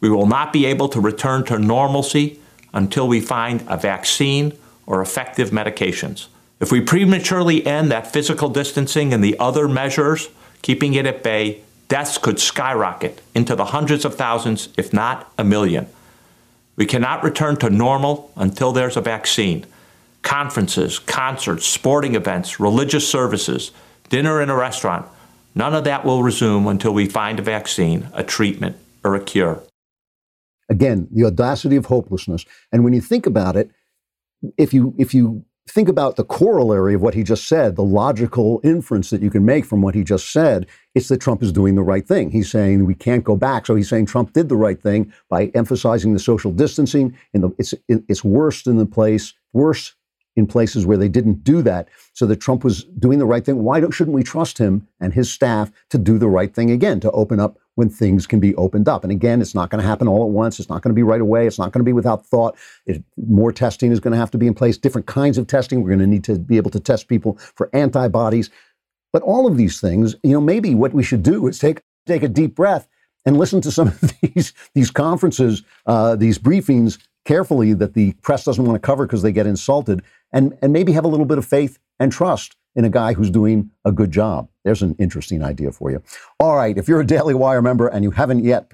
[0.01, 2.41] We will not be able to return to normalcy
[2.75, 4.53] until we find a vaccine
[4.85, 6.27] or effective medications.
[6.59, 10.31] If we prematurely end that physical distancing and the other measures,
[10.63, 15.45] keeping it at bay, deaths could skyrocket into the hundreds of thousands, if not a
[15.45, 15.87] million.
[16.77, 19.67] We cannot return to normal until there's a vaccine.
[20.23, 23.71] Conferences, concerts, sporting events, religious services,
[24.09, 25.07] dinner in a restaurant,
[25.55, 29.63] none of that will resume until we find a vaccine, a treatment, or a cure.
[30.69, 32.45] Again, the audacity of hopelessness.
[32.73, 33.71] And when you think about it,
[34.59, 38.61] if you if you think about the corollary of what he just said, the logical
[38.63, 41.75] inference that you can make from what he just said, it's that Trump is doing
[41.75, 42.31] the right thing.
[42.31, 43.67] He's saying we can't go back.
[43.67, 47.17] So he's saying Trump did the right thing by emphasizing the social distancing.
[47.35, 49.95] In the, it's it's worst in the place, worse
[50.37, 51.89] in places where they didn't do that.
[52.13, 53.63] So that Trump was doing the right thing.
[53.63, 57.11] Why shouldn't we trust him and his staff to do the right thing again, to
[57.11, 59.05] open up when things can be opened up.
[59.05, 60.59] And again, it's not going to happen all at once.
[60.59, 61.47] It's not going to be right away.
[61.47, 62.57] It's not going to be without thought.
[62.87, 65.83] It, more testing is going to have to be in place, different kinds of testing.
[65.83, 68.51] We're going to need to be able to test people for antibodies.
[69.13, 72.23] But all of these things, you know, maybe what we should do is take take
[72.23, 72.89] a deep breath
[73.25, 78.45] and listen to some of these these conferences, uh, these briefings carefully that the press
[78.45, 81.39] doesn't want to cover because they get insulted, and and maybe have a little bit
[81.39, 84.49] of faith and trust in a guy who's doing a good job.
[84.65, 86.03] There's an interesting idea for you.
[86.39, 88.71] All right, if you're a Daily Wire member and you haven't yet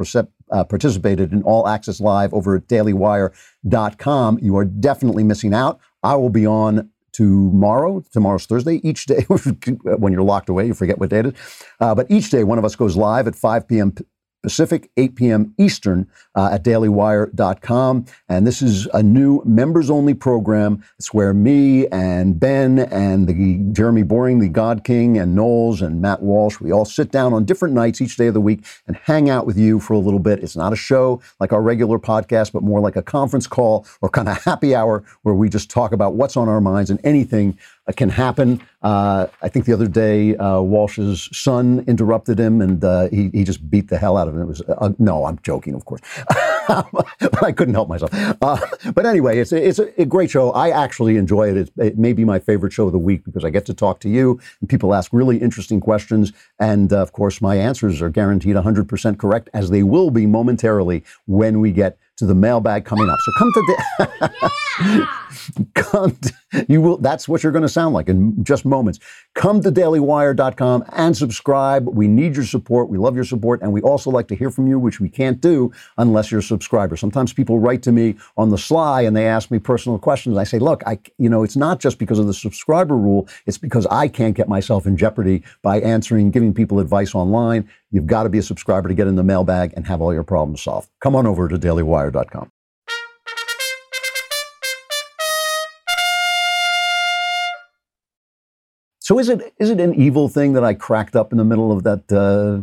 [0.50, 5.78] uh, participated in All Access Live over at dailywire.com, you are definitely missing out.
[6.02, 8.02] I will be on tomorrow.
[8.10, 8.80] Tomorrow's Thursday.
[8.82, 11.34] Each day, when you're locked away, you forget what day it is.
[11.78, 13.94] Uh, but each day, one of us goes live at 5 p.m.
[14.42, 15.54] Pacific, 8 p.m.
[15.58, 18.04] Eastern uh, at dailywire.com.
[18.28, 20.82] And this is a new members only program.
[20.98, 26.00] It's where me and Ben and the Jeremy Boring, the God King, and Knowles and
[26.00, 28.96] Matt Walsh, we all sit down on different nights each day of the week and
[28.96, 30.42] hang out with you for a little bit.
[30.42, 34.08] It's not a show like our regular podcast, but more like a conference call or
[34.08, 37.56] kind of happy hour where we just talk about what's on our minds and anything
[37.96, 38.62] can happen.
[38.80, 43.42] Uh, I think the other day, uh, Walsh's son interrupted him, and uh, he he
[43.42, 44.42] just beat the hell out of him.
[44.42, 44.62] It was
[44.98, 46.00] no, I'm joking, of course,
[46.68, 48.12] but I couldn't help myself.
[48.40, 50.52] But anyway, it's it's a, great show.
[50.52, 51.56] I actually enjoy it.
[51.56, 53.98] It's, it may be my favorite show of the week because I get to talk
[54.00, 58.54] to you, and people ask really interesting questions, and of course, my answers are guaranteed
[58.54, 63.18] 100% correct, as they will be momentarily when we get to the mailbag coming up.
[63.20, 63.76] So come to
[64.86, 65.08] the
[65.74, 68.98] come to, you will that's what you're going to sound like in just moments.
[69.34, 71.88] Come to dailywire.com and subscribe.
[71.88, 72.90] We need your support.
[72.90, 75.40] We love your support and we also like to hear from you which we can't
[75.40, 76.96] do unless you're a subscriber.
[76.96, 80.36] Sometimes people write to me on the sly and they ask me personal questions.
[80.36, 83.28] I say, "Look, I you know, it's not just because of the subscriber rule.
[83.46, 87.68] It's because I can't get myself in jeopardy by answering giving people advice online.
[87.92, 90.22] You've got to be a subscriber to get in the mailbag and have all your
[90.24, 90.88] problems solved.
[91.00, 92.50] Come on over to dailywire.com.
[98.98, 101.70] So is it is it an evil thing that I cracked up in the middle
[101.70, 102.62] of that uh,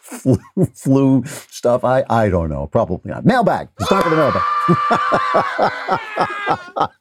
[0.02, 0.38] flu,
[0.74, 1.84] flu, stuff?
[1.84, 2.66] I I don't know.
[2.66, 3.24] Probably not.
[3.24, 3.68] Mailbag.
[3.80, 4.16] It's time the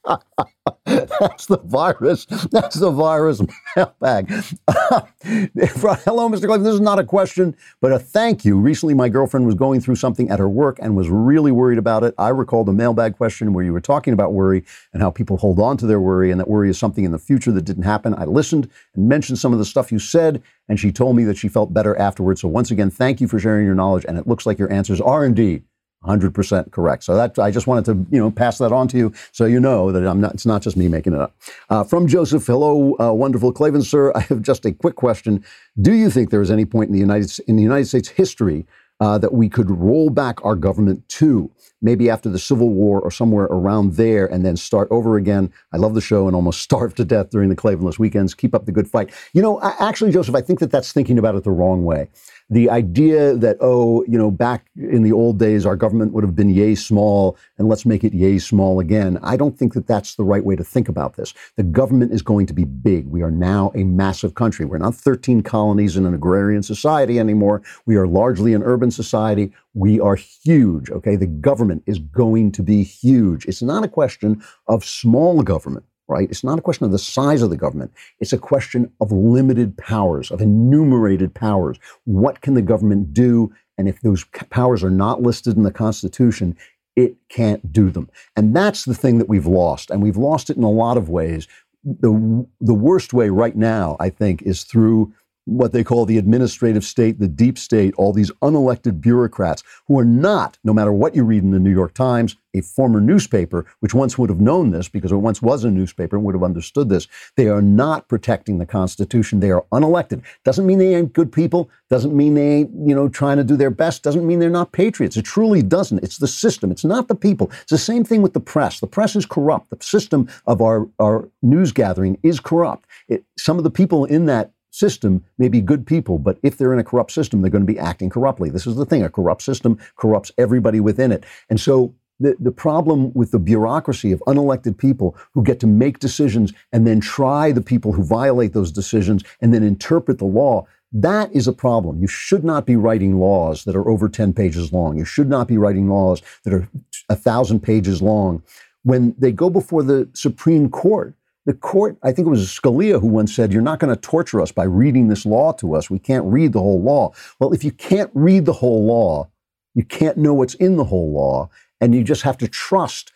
[0.08, 0.56] mailbag.
[0.90, 2.26] That's the virus.
[2.26, 3.42] That's the virus
[3.76, 4.30] mailbag.
[4.70, 6.46] Hello, Mr.
[6.46, 6.64] Klavan.
[6.64, 8.58] This is not a question, but a thank you.
[8.58, 12.04] Recently, my girlfriend was going through something at her work and was really worried about
[12.04, 12.14] it.
[12.18, 15.60] I recalled a mailbag question where you were talking about worry and how people hold
[15.60, 18.16] on to their worry and that worry is something in the future that didn't happen.
[18.16, 21.38] I listened and mentioned some of the stuff you said, and she told me that
[21.38, 22.42] she felt better afterwards.
[22.42, 24.06] So, once again, thank you for sharing your knowledge.
[24.08, 25.64] And it looks like your answers are indeed
[26.06, 27.04] 100% correct.
[27.04, 29.60] So that I just wanted to you know pass that on to you so you
[29.60, 30.34] know that I'm not.
[30.34, 31.36] It's not just me making it up.
[31.70, 34.12] Uh, from Joseph, hello, uh, wonderful Klavan, sir.
[34.16, 35.44] I have just a quick question.
[35.82, 38.66] Do you think there is any point in the United in the United States history
[39.02, 41.52] uh, that we could roll back our government to?
[41.82, 45.52] Maybe after the Civil War or somewhere around there, and then start over again.
[45.74, 48.34] I love the show and almost starved to death during the Klavanless weekends.
[48.34, 49.12] Keep up the good fight.
[49.34, 52.10] You know, I, actually, Joseph, I think that that's thinking about it the wrong way
[52.50, 56.36] the idea that, oh, you know, back in the old days, our government would have
[56.36, 59.20] been yay small and let's make it yay small again.
[59.22, 61.34] I don't think that that's the right way to think about this.
[61.58, 63.08] The government is going to be big.
[63.08, 64.66] We are now a massive country.
[64.66, 67.62] We're not 13 colonies in an agrarian society anymore.
[67.86, 69.52] We are largely an urban society.
[69.76, 70.90] We are huge.
[70.90, 71.16] Okay.
[71.16, 73.46] The government is going to be huge.
[73.46, 76.30] It's not a question of small government right?
[76.30, 77.94] It's not a question of the size of the government.
[78.20, 81.80] It's a question of limited powers, of enumerated powers.
[82.06, 83.54] What can the government do?
[83.78, 86.58] And if those powers are not listed in the Constitution,
[86.96, 88.10] it can't do them.
[88.36, 89.90] And that's the thing that we've lost.
[89.90, 91.48] And we've lost it in a lot of ways.
[91.86, 95.14] The, the worst way right now, I think, is through
[95.50, 100.06] what they call the administrative state, the deep state, all these unelected bureaucrats who are
[100.06, 103.94] not, no matter what you read in the New York Times, a former newspaper, which
[103.94, 106.90] once would have known this because it once was a newspaper and would have understood
[106.90, 107.08] this.
[107.36, 109.40] They are not protecting the Constitution.
[109.40, 110.24] They are unelected.
[110.44, 111.70] Doesn't mean they ain't good people.
[111.90, 114.04] Doesn't mean they ain't, you know, trying to do their best.
[114.04, 115.18] Doesn't mean they're not patriots.
[115.18, 116.04] It truly doesn't.
[116.04, 116.72] It's the system.
[116.72, 117.52] It's not the people.
[117.62, 118.80] It's the same thing with the press.
[118.80, 119.70] The press is corrupt.
[119.70, 122.86] The system of our, our news gathering is corrupt.
[123.08, 126.74] It, some of the people in that system may be good people, but if they're
[126.74, 128.50] in a corrupt system, they're going to be acting corruptly.
[128.50, 129.04] This is the thing.
[129.04, 131.26] A corrupt system corrupts everybody within it.
[131.50, 136.00] And so the, the problem with the bureaucracy of unelected people who get to make
[136.00, 140.66] decisions and then try the people who violate those decisions and then interpret the law,
[140.92, 142.02] that is a problem.
[142.02, 144.98] You should not be writing laws that are over 10 pages long.
[144.98, 146.68] You should not be writing laws that are
[147.10, 148.44] a thousand pages long.
[148.84, 151.16] When they go before the Supreme Court,
[151.50, 154.40] the court, I think it was Scalia who once said, You're not going to torture
[154.40, 155.90] us by reading this law to us.
[155.90, 157.12] We can't read the whole law.
[157.40, 159.32] Well, if you can't read the whole law,
[159.74, 161.50] you can't know what's in the whole law,
[161.82, 163.12] and you just have to trust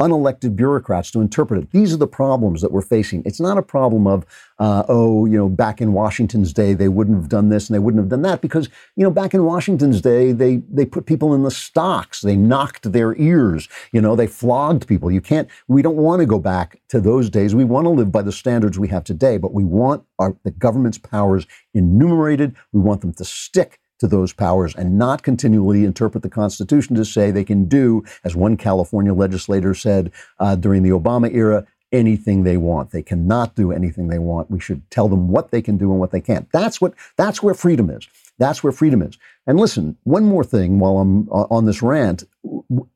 [0.00, 1.70] unelected bureaucrats to interpret it.
[1.70, 3.22] These are the problems that we're facing.
[3.24, 4.26] It's not a problem of,
[4.58, 7.78] uh, oh, you know, back in Washington's day, they wouldn't have done this and they
[7.78, 11.34] wouldn't have done that because, you know, back in Washington's day, they, they put people
[11.34, 12.20] in the stocks.
[12.20, 13.68] They knocked their ears.
[13.92, 15.10] You know, they flogged people.
[15.10, 17.54] You can't, we don't want to go back to those days.
[17.54, 20.50] We want to live by the standards we have today, but we want our, the
[20.50, 22.54] government's powers enumerated.
[22.72, 27.04] We want them to stick to those powers and not continually interpret the Constitution to
[27.04, 32.42] say they can do, as one California legislator said uh, during the Obama era, anything
[32.42, 32.90] they want.
[32.90, 34.50] They cannot do anything they want.
[34.50, 36.50] We should tell them what they can do and what they can't.
[36.52, 38.08] That's what that's where freedom is.
[38.38, 39.16] That's where freedom is.
[39.46, 42.24] And listen, one more thing while I'm uh, on this rant,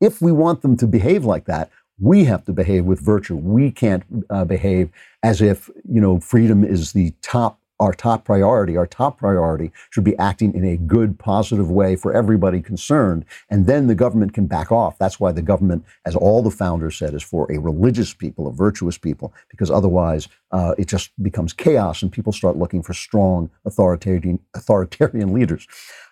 [0.01, 3.37] if we want them to behave like that, we have to behave with virtue.
[3.37, 4.91] We can't uh, behave
[5.23, 10.05] as if, you know, freedom is the top our top priority, our top priority should
[10.05, 13.25] be acting in a good, positive way for everybody concerned.
[13.49, 14.99] And then the government can back off.
[14.99, 18.53] That's why the government, as all the founders said, is for a religious people, a
[18.53, 23.51] virtuous people, because otherwise uh, it just becomes chaos and people start looking for strong
[23.65, 25.67] authoritarian, authoritarian leaders.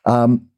[0.06, 0.48] Um,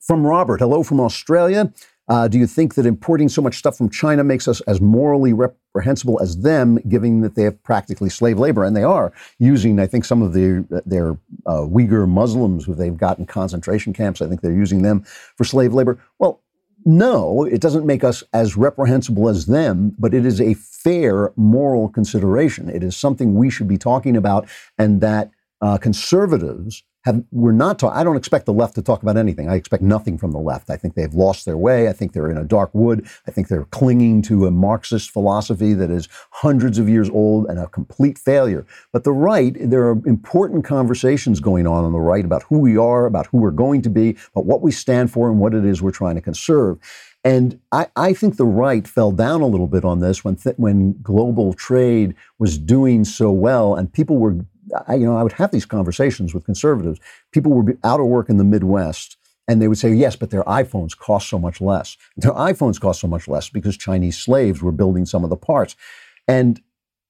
[0.00, 1.72] from Robert, hello from Australia.
[2.08, 5.32] Uh, do you think that importing so much stuff from China makes us as morally
[5.32, 8.64] reprehensible as them, given that they have practically slave labor?
[8.64, 11.12] And they are using, I think, some of the, their
[11.46, 14.20] uh, Uyghur Muslims who they've got in concentration camps.
[14.20, 15.04] I think they're using them
[15.36, 15.98] for slave labor.
[16.18, 16.40] Well,
[16.84, 21.88] no, it doesn't make us as reprehensible as them, but it is a fair moral
[21.88, 22.68] consideration.
[22.68, 25.30] It is something we should be talking about, and that
[25.60, 27.98] uh, conservatives have we're not talking.
[27.98, 29.48] I don't expect the left to talk about anything.
[29.48, 30.70] I expect nothing from the left.
[30.70, 31.88] I think they've lost their way.
[31.88, 33.08] I think they're in a dark wood.
[33.26, 37.58] I think they're clinging to a Marxist philosophy that is hundreds of years old and
[37.58, 38.66] a complete failure.
[38.92, 42.76] But the right, there are important conversations going on on the right about who we
[42.76, 45.64] are, about who we're going to be, about what we stand for, and what it
[45.64, 46.78] is we're trying to conserve.
[47.24, 50.56] And I, I, think the right fell down a little bit on this when th-
[50.58, 54.44] when global trade was doing so well, and people were
[54.86, 57.00] I, you know, I would have these conversations with conservatives.
[57.32, 59.16] People be out of work in the Midwest,
[59.48, 61.96] and they would say, yes, but their iPhones cost so much less.
[62.16, 65.76] Their iPhones cost so much less because Chinese slaves were building some of the parts.
[66.28, 66.60] And,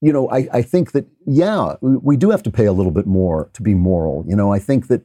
[0.00, 2.92] you know, I, I think that, yeah, we, we do have to pay a little
[2.92, 4.24] bit more to be moral.
[4.26, 5.02] You know, I think that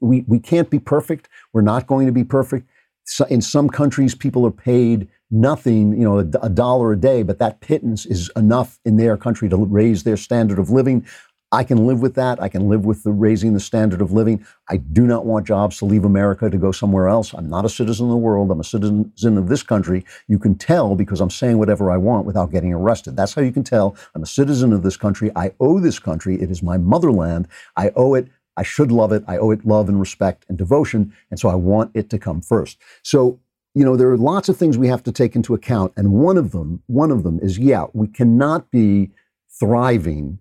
[0.00, 1.28] we, we can't be perfect.
[1.52, 2.68] We're not going to be perfect.
[3.04, 7.22] So in some countries, people are paid nothing, you know, a, a, dollar a day,
[7.22, 11.06] but that pittance is enough in their country to raise their standard of living.
[11.52, 12.40] I can live with that.
[12.40, 14.46] I can live with the raising the standard of living.
[14.68, 17.32] I do not want jobs to leave America to go somewhere else.
[17.34, 18.50] I'm not a citizen of the world.
[18.50, 20.04] I'm a citizen of this country.
[20.28, 23.16] You can tell because I'm saying whatever I want without getting arrested.
[23.16, 25.32] That's how you can tell I'm a citizen of this country.
[25.34, 26.40] I owe this country.
[26.40, 27.48] It is my motherland.
[27.76, 28.28] I owe it.
[28.56, 29.24] I should love it.
[29.26, 31.12] I owe it love and respect and devotion.
[31.30, 32.78] And so I want it to come first.
[33.02, 33.40] So
[33.74, 35.92] you know, there are lots of things we have to take into account.
[35.96, 39.10] And one of them, one of them is, yeah, we cannot be
[39.48, 40.40] thriving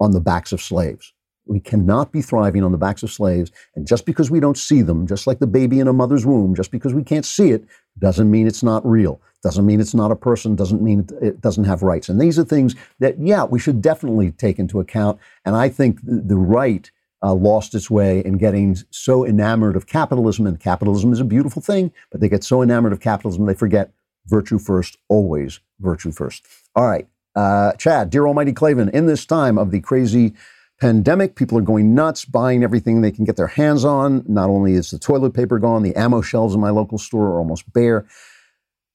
[0.00, 1.12] on the backs of slaves.
[1.46, 3.50] We cannot be thriving on the backs of slaves.
[3.74, 6.54] And just because we don't see them, just like the baby in a mother's womb,
[6.54, 7.64] just because we can't see it,
[7.98, 9.20] doesn't mean it's not real.
[9.42, 10.56] Doesn't mean it's not a person.
[10.56, 12.08] Doesn't mean it doesn't have rights.
[12.10, 15.18] And these are things that, yeah, we should definitely take into account.
[15.46, 16.90] And I think the right
[17.22, 20.46] uh, lost its way in getting so enamored of capitalism.
[20.46, 23.92] And capitalism is a beautiful thing, but they get so enamored of capitalism they forget
[24.26, 26.46] virtue first, always virtue first.
[26.74, 27.08] All right.
[27.34, 30.34] Uh, Chad, dear Almighty Klavan, in this time of the crazy
[30.80, 34.24] pandemic, people are going nuts, buying everything they can get their hands on.
[34.26, 37.38] Not only is the toilet paper gone, the ammo shelves in my local store are
[37.38, 38.06] almost bare.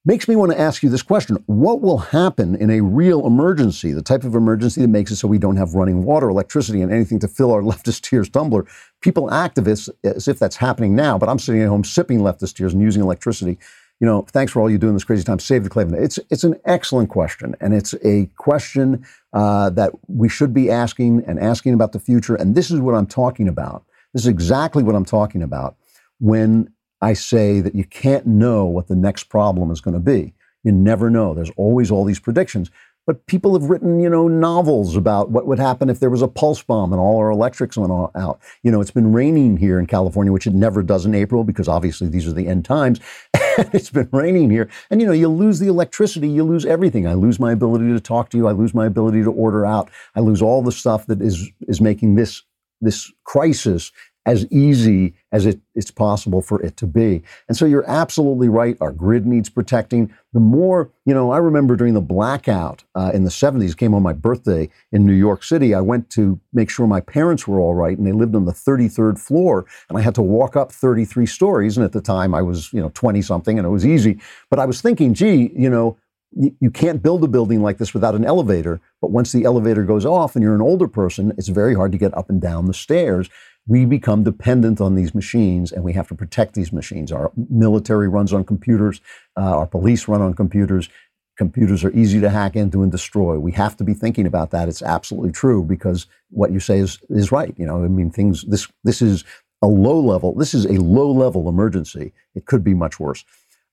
[0.05, 3.93] Makes me want to ask you this question What will happen in a real emergency,
[3.93, 6.91] the type of emergency that makes it so we don't have running water, electricity, and
[6.91, 8.65] anything to fill our leftist tears tumbler?
[8.99, 12.73] People activists as if that's happening now, but I'm sitting at home sipping leftist tears
[12.73, 13.57] and using electricity
[13.99, 15.39] you know, thanks for all you do in this crazy time.
[15.39, 16.01] Save the Klavan.
[16.01, 21.23] It's it's an excellent question, and it's a question uh, that we should be asking
[21.25, 22.35] and asking about the future.
[22.35, 23.85] And this is what I'm talking about.
[24.13, 25.75] This is exactly what I'm talking about
[26.19, 26.71] when
[27.01, 30.33] I say that you can't know what the next problem is going to be.
[30.63, 31.33] You never know.
[31.33, 32.71] There's always all these predictions.
[33.05, 36.27] But people have written, you know, novels about what would happen if there was a
[36.27, 38.39] pulse bomb and all our electrics went out.
[38.63, 41.67] You know, it's been raining here in California, which it never does in April because
[41.67, 43.01] obviously these are the end times.
[43.33, 44.69] it's been raining here.
[44.89, 47.05] And, you know, you lose the electricity, you lose everything.
[47.05, 48.47] I lose my ability to talk to you.
[48.47, 49.91] I lose my ability to order out.
[50.15, 52.41] I lose all the stuff that is, is making this,
[52.79, 53.91] this crisis
[54.25, 57.21] as easy as it, it's possible for it to be.
[57.47, 58.77] And so you're absolutely right.
[58.79, 60.13] Our grid needs protecting.
[60.31, 64.01] The more, you know, I remember during the blackout uh, in the 70s, came on
[64.01, 65.73] my birthday in New York City.
[65.73, 68.53] I went to make sure my parents were all right, and they lived on the
[68.53, 71.75] 33rd floor, and I had to walk up 33 stories.
[71.75, 74.19] And at the time, I was, you know, 20 something, and it was easy.
[74.49, 75.97] But I was thinking, gee, you know,
[76.35, 78.81] you can't build a building like this without an elevator.
[79.01, 81.97] But once the elevator goes off and you're an older person, it's very hard to
[81.97, 83.29] get up and down the stairs
[83.67, 87.11] we become dependent on these machines and we have to protect these machines.
[87.11, 89.01] Our military runs on computers,
[89.37, 90.89] uh, our police run on computers.
[91.37, 93.39] Computers are easy to hack into and destroy.
[93.39, 94.69] We have to be thinking about that.
[94.69, 97.55] It's absolutely true because what you say is, is right.
[97.57, 99.23] You know, I mean, things, this, this is
[99.61, 102.13] a low level, this is a low level emergency.
[102.35, 103.23] It could be much worse.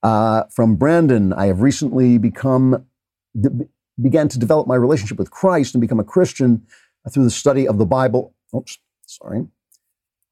[0.03, 2.87] Uh, from Brandon, I have recently become
[4.01, 6.67] began to develop my relationship with Christ and become a Christian
[7.13, 8.35] through the study of the Bible.
[8.55, 9.47] Oops, sorry.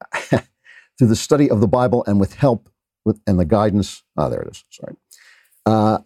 [0.97, 2.69] through the study of the Bible and with help
[3.05, 4.03] with and the guidance.
[4.17, 4.65] Ah, oh, there it is.
[4.69, 4.95] Sorry.
[5.65, 5.99] Uh,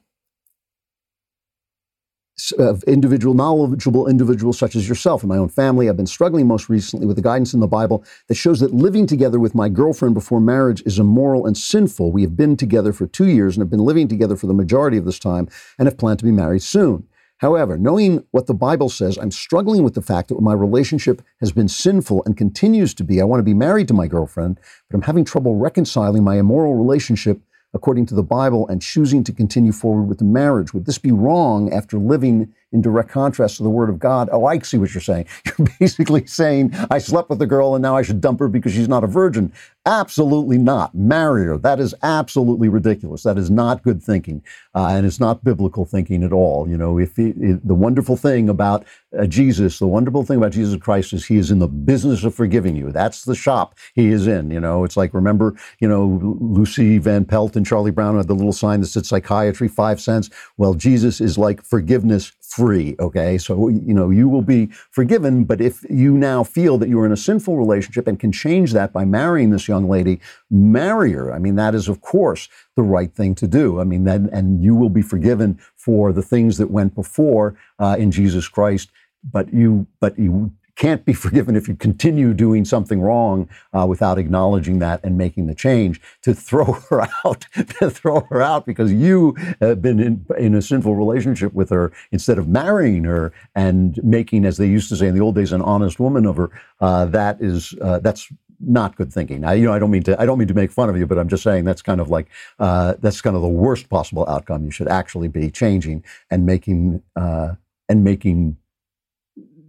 [2.57, 5.21] of individual, knowledgeable individuals such as yourself.
[5.21, 8.03] and my own family, I've been struggling most recently with the guidance in the Bible
[8.27, 12.11] that shows that living together with my girlfriend before marriage is immoral and sinful.
[12.11, 14.97] We have been together for two years and have been living together for the majority
[14.97, 17.07] of this time and have planned to be married soon.
[17.43, 21.51] However, knowing what the Bible says, I'm struggling with the fact that my relationship has
[21.51, 23.19] been sinful and continues to be.
[23.19, 26.75] I want to be married to my girlfriend, but I'm having trouble reconciling my immoral
[26.75, 27.41] relationship
[27.73, 30.73] according to the Bible and choosing to continue forward with the marriage.
[30.73, 34.29] Would this be wrong after living in direct contrast to the Word of God?
[34.31, 35.27] Oh, I see what you're saying.
[35.57, 38.73] You're basically saying, I slept with a girl and now I should dump her because
[38.73, 39.53] she's not a virgin.
[39.85, 40.95] Absolutely not.
[40.95, 41.57] Marry her.
[41.57, 43.23] That is absolutely ridiculous.
[43.23, 44.41] That is not good thinking,
[44.73, 46.69] uh, and it's not biblical thinking at all.
[46.69, 48.85] You know, if he, the wonderful thing about
[49.17, 52.33] uh, Jesus, the wonderful thing about Jesus Christ is he is in the business of
[52.33, 52.93] forgiving you.
[52.93, 54.51] That's the shop he is in.
[54.51, 58.35] You know, it's like remember, you know, Lucy Van Pelt and Charlie Brown had the
[58.35, 60.29] little sign that said psychiatry five cents.
[60.55, 62.95] Well, Jesus is like forgiveness free.
[62.99, 66.99] Okay, so you know you will be forgiven, but if you now feel that you
[66.99, 70.19] are in a sinful relationship and can change that by marrying this young lady,
[70.51, 71.33] marry her.
[71.33, 73.79] I mean, that is of course the right thing to do.
[73.79, 77.95] I mean, then and you will be forgiven for the things that went before uh,
[77.97, 78.89] in Jesus Christ.
[79.31, 84.17] But you, but you can't be forgiven if you continue doing something wrong uh, without
[84.17, 86.01] acknowledging that and making the change.
[86.23, 87.45] To throw her out,
[87.79, 91.91] to throw her out because you have been in, in, a sinful relationship with her
[92.11, 95.51] instead of marrying her and making, as they used to say in the old days,
[95.51, 96.49] an honest woman of her.
[96.79, 98.31] Uh, that is uh, that's
[98.65, 99.41] not good thinking.
[99.41, 101.05] Now, you know, I don't mean to I don't mean to make fun of you,
[101.05, 102.27] but I'm just saying that's kind of like
[102.59, 104.65] uh, that's kind of the worst possible outcome.
[104.65, 107.55] You should actually be changing and making uh,
[107.89, 108.57] and making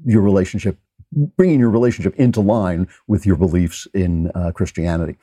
[0.05, 0.79] your relationship
[1.37, 5.17] bringing your relationship into line with your beliefs in uh, Christianity.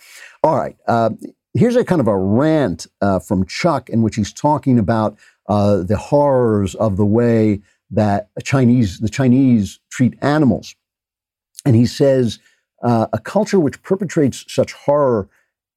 [0.43, 0.75] All right.
[0.87, 1.11] Uh,
[1.53, 5.17] here's a kind of a rant uh, from Chuck in which he's talking about
[5.47, 7.61] uh, the horrors of the way
[7.91, 10.75] that Chinese, the Chinese treat animals.
[11.65, 12.39] And he says,
[12.83, 15.29] uh, a culture which perpetrates such horror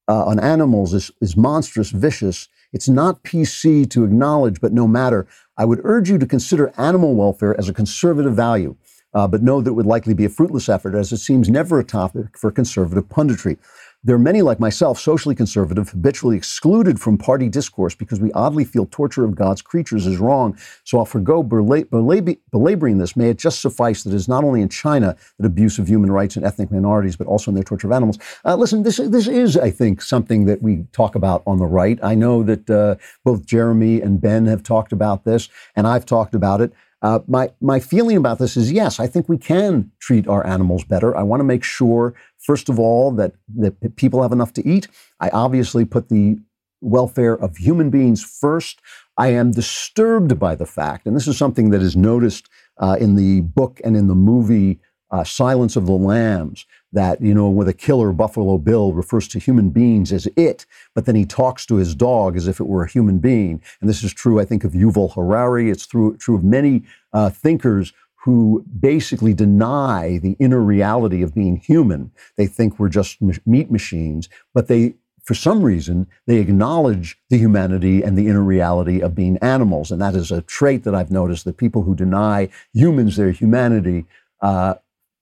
[0.07, 2.47] uh, on animals is, is monstrous, vicious.
[2.73, 5.27] It's not PC to acknowledge, but no matter.
[5.57, 8.75] I would urge you to consider animal welfare as a conservative value
[9.15, 11.79] uh, but know that it would likely be a fruitless effort as it seems never
[11.79, 13.57] a topic for conservative punditry.
[14.03, 18.63] There are many like myself, socially conservative, habitually excluded from party discourse because we oddly
[18.63, 20.55] feel torture of God's creatures is wrong.
[20.83, 23.15] So I'll forego belaboring this.
[23.15, 26.11] May it just suffice that it is not only in China that abuse of human
[26.11, 28.19] rights and ethnic minorities, but also in their torture of animals.
[28.45, 31.97] Uh, listen, this, this is, I think, something that we talk about on the right.
[32.03, 36.35] I know that uh, both Jeremy and Ben have talked about this, and I've talked
[36.35, 36.73] about it.
[37.05, 40.83] Uh, my my feeling about this is yes, I think we can treat our animals
[40.83, 41.15] better.
[41.15, 44.87] I want to make sure, first of all, that that people have enough to eat.
[45.19, 46.39] I obviously put the
[46.81, 48.81] welfare of human beings first.
[49.17, 52.49] I am disturbed by the fact, and this is something that is noticed
[52.79, 54.79] uh, in the book and in the movie
[55.11, 56.65] uh, Silence of the Lambs,
[56.95, 60.65] that, you know, with a killer, Buffalo Bill refers to human beings as it,
[60.95, 63.61] but then he talks to his dog as if it were a human being.
[63.79, 65.69] And this is true, I think, of Yuval Harari.
[65.69, 66.83] It's true, true of many
[67.13, 67.93] uh, thinkers
[68.23, 72.11] who basically deny the inner reality of being human.
[72.37, 78.01] They think we're just meat machines, but they, for some reason, they acknowledge the humanity
[78.01, 79.91] and the inner reality of being animals.
[79.91, 84.05] And that is a trait that I've noticed that people who deny humans their humanity
[84.41, 84.75] uh,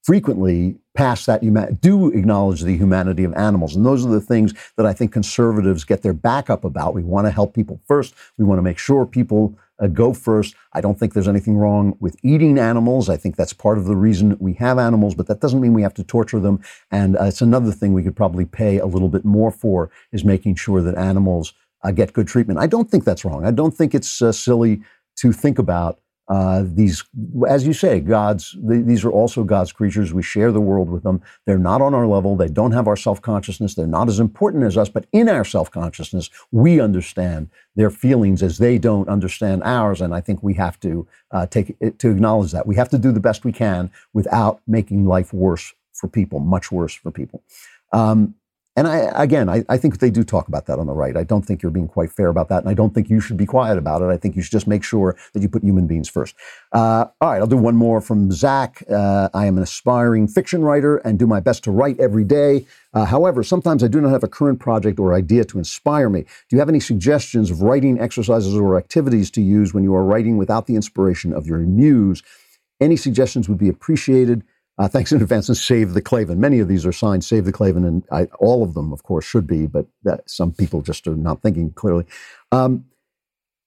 [0.03, 3.75] frequently pass that human do acknowledge the humanity of animals.
[3.75, 6.93] And those are the things that i think conservatives get their back up about.
[6.93, 8.13] We want to help people first.
[8.37, 10.55] We want to make sure people uh, go first.
[10.73, 13.09] I don't think there's anything wrong with eating animals.
[13.09, 15.81] I think that's part of the reason we have animals but that doesn't mean we
[15.81, 16.61] have to torture them.
[16.91, 20.23] And uh, it's another thing we could probably pay a little bit more for is
[20.23, 22.59] making sure that animals uh, get good treatment.
[22.59, 23.45] I don't think that's wrong.
[23.45, 24.81] I don't think it's uh, silly
[25.17, 25.99] to think about
[26.29, 27.03] uh, these,
[27.47, 30.13] as you say, God's, these are also God's creatures.
[30.13, 31.21] We share the world with them.
[31.45, 32.37] They're not on our level.
[32.37, 33.75] They don't have our self consciousness.
[33.75, 38.41] They're not as important as us, but in our self consciousness, we understand their feelings
[38.41, 39.99] as they don't understand ours.
[39.99, 42.67] And I think we have to uh, take it, to acknowledge that.
[42.67, 46.71] We have to do the best we can without making life worse for people, much
[46.71, 47.43] worse for people.
[47.91, 48.35] Um,
[48.75, 51.15] And I, again, I, I, think they do talk about that on the right.
[51.15, 52.63] I don't think you're being quite fair about that.
[52.63, 54.05] And I don't think you should be quiet about it.
[54.05, 56.35] I think you should just make sure that you put human beings first.
[56.71, 58.81] Uh, all right, I'll do one more from Zach.
[58.89, 62.65] Uh, I am an aspiring fiction writer and do my best to write every day.
[62.95, 66.21] Uh, however, sometimes I do not have a current project or idea to inspire me.
[66.21, 70.03] Do you have any suggestions of writing exercises or activities to use when you are
[70.03, 72.23] writing without the inspiration of your muse?
[72.81, 74.43] Any suggestions would be appreciated.
[74.77, 76.39] Uh, thanks in advance and Save the Klavan.
[76.39, 79.23] Many of these are signed Save the Klavan, and I, all of them, of course,
[79.25, 82.05] should be, but that, some people just are not thinking clearly.
[82.51, 82.85] Um,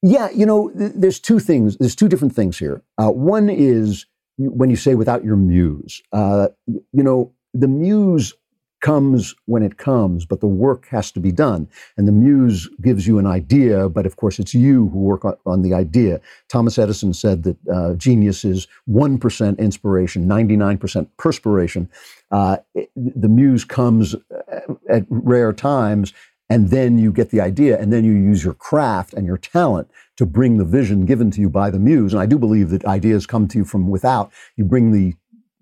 [0.02, 1.76] yeah, you know, th- there's two things.
[1.76, 2.82] There's two different things here.
[2.98, 6.02] Uh, one is when you say without your muse.
[6.12, 8.34] Uh, you know, the muse
[8.80, 11.68] comes when it comes, but the work has to be done.
[11.96, 15.62] And the muse gives you an idea, but of course it's you who work on,
[15.62, 16.20] the idea.
[16.48, 21.88] Thomas Edison said that uh, genius is 1% inspiration, 99% perspiration.
[22.30, 26.12] Uh, it, the muse comes uh, at rare times,
[26.48, 29.90] and then you get the idea, and then you use your craft and your talent
[30.16, 32.12] to bring the vision given to you by the muse.
[32.12, 34.32] And I do believe that ideas come to you from without.
[34.56, 35.14] You bring the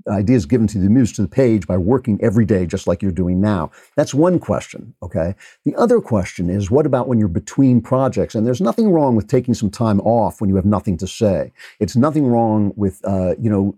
[0.09, 3.11] ideas given to the muse to the page by working every day just like you're
[3.11, 3.70] doing now.
[3.96, 5.34] That's one question okay?
[5.64, 8.34] The other question is what about when you're between projects?
[8.34, 11.52] And there's nothing wrong with taking some time off when you have nothing to say.
[11.80, 13.76] It's nothing wrong with uh, you know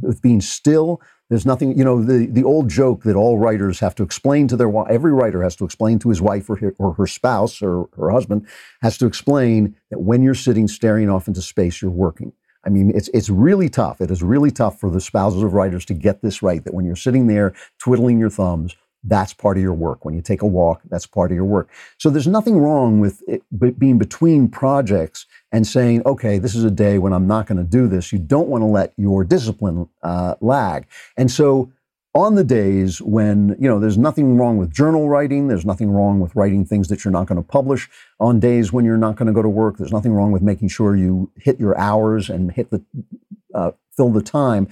[0.00, 1.00] with being still.
[1.28, 4.56] There's nothing, you know, the, the old joke that all writers have to explain to
[4.56, 7.60] their wife, every writer has to explain to his wife or her, or her spouse
[7.60, 8.46] or her husband
[8.80, 12.32] has to explain that when you're sitting staring off into space, you're working.
[12.64, 14.00] I mean, it's it's really tough.
[14.00, 16.62] It is really tough for the spouses of writers to get this right.
[16.64, 20.04] That when you're sitting there twiddling your thumbs, that's part of your work.
[20.04, 21.70] When you take a walk, that's part of your work.
[21.98, 23.42] So there's nothing wrong with it
[23.78, 27.64] being between projects and saying, okay, this is a day when I'm not going to
[27.64, 28.12] do this.
[28.12, 30.86] You don't want to let your discipline uh, lag.
[31.16, 31.72] And so
[32.18, 36.18] on the days when, you know, there's nothing wrong with journal writing, there's nothing wrong
[36.18, 37.88] with writing things that you're not going to publish,
[38.18, 40.66] on days when you're not going to go to work, there's nothing wrong with making
[40.66, 42.82] sure you hit your hours and hit the,
[43.54, 44.66] uh, fill the time.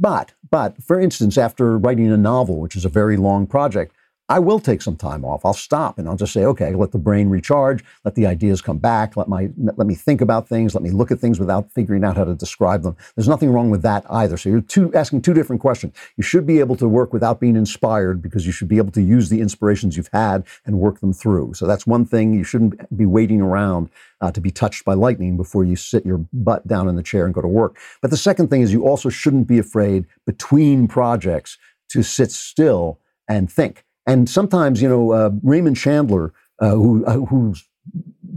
[0.00, 3.94] But, but for instance, after writing a novel, which is a very long project,
[4.30, 5.44] I will take some time off.
[5.46, 8.76] I'll stop and I'll just say, okay, let the brain recharge, let the ideas come
[8.76, 12.04] back, let my let me think about things, let me look at things without figuring
[12.04, 12.94] out how to describe them.
[13.16, 14.36] There's nothing wrong with that either.
[14.36, 15.94] So you're two, asking two different questions.
[16.18, 19.02] You should be able to work without being inspired because you should be able to
[19.02, 21.54] use the inspirations you've had and work them through.
[21.54, 22.34] So that's one thing.
[22.34, 23.88] You shouldn't be waiting around
[24.20, 27.24] uh, to be touched by lightning before you sit your butt down in the chair
[27.24, 27.78] and go to work.
[28.02, 31.56] But the second thing is you also shouldn't be afraid between projects
[31.90, 33.84] to sit still and think.
[34.08, 37.54] And sometimes, you know, uh, Raymond Chandler, uh, who uh, who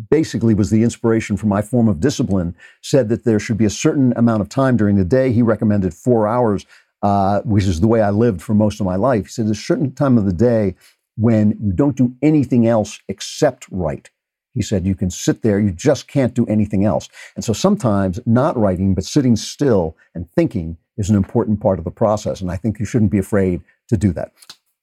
[0.09, 3.69] basically was the inspiration for my form of discipline, said that there should be a
[3.69, 5.31] certain amount of time during the day.
[5.31, 6.65] He recommended four hours,
[7.01, 9.27] uh, which is the way I lived for most of my life.
[9.27, 10.75] He said there's a certain time of the day
[11.15, 14.09] when you don't do anything else except write.
[14.53, 17.07] He said you can sit there, you just can't do anything else.
[17.35, 21.85] And so sometimes not writing, but sitting still and thinking is an important part of
[21.85, 22.41] the process.
[22.41, 24.33] And I think you shouldn't be afraid to do that.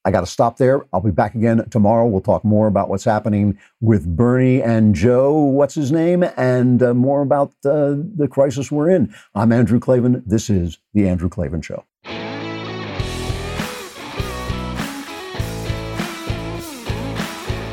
[0.05, 0.87] I got to stop there.
[0.93, 2.07] I'll be back again tomorrow.
[2.07, 6.95] We'll talk more about what's happening with Bernie and Joe, what's his name, and uh,
[6.95, 9.15] more about uh, the crisis we're in.
[9.35, 10.23] I'm Andrew Klavan.
[10.25, 11.85] This is The Andrew Klavan Show.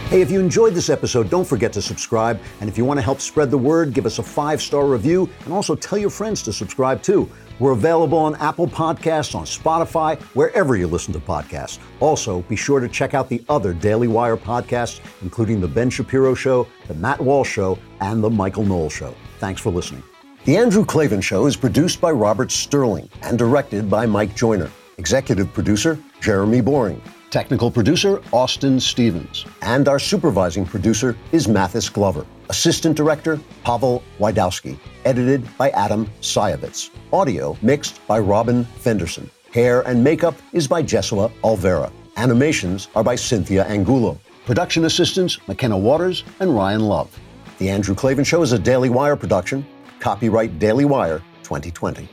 [0.09, 2.39] Hey, if you enjoyed this episode, don't forget to subscribe.
[2.61, 5.29] And if you want to help spread the word, give us a five star review
[5.43, 7.29] and also tell your friends to subscribe too.
[7.59, 11.79] We're available on Apple Podcasts, on Spotify, wherever you listen to podcasts.
[12.01, 16.35] Also, be sure to check out the other Daily Wire podcasts, including The Ben Shapiro
[16.35, 19.15] Show, The Matt Walsh Show, and The Michael Knowles Show.
[19.39, 20.03] Thanks for listening.
[20.43, 24.69] The Andrew Klavan Show is produced by Robert Sterling and directed by Mike Joyner.
[24.97, 27.01] Executive producer, Jeremy Boring.
[27.31, 29.45] Technical producer, Austin Stevens.
[29.61, 32.25] And our supervising producer is Mathis Glover.
[32.49, 34.77] Assistant Director, Pavel Wydowski.
[35.05, 36.89] Edited by Adam Sayevitz.
[37.11, 39.29] Audio mixed by Robin Fenderson.
[39.53, 41.91] Hair and makeup is by Jesua Alvera.
[42.17, 44.19] Animations are by Cynthia Angulo.
[44.45, 47.17] Production assistants, McKenna Waters and Ryan Love.
[47.57, 49.65] The Andrew Klavan Show is a Daily Wire production.
[49.99, 52.09] Copyright Daily Wire 2020.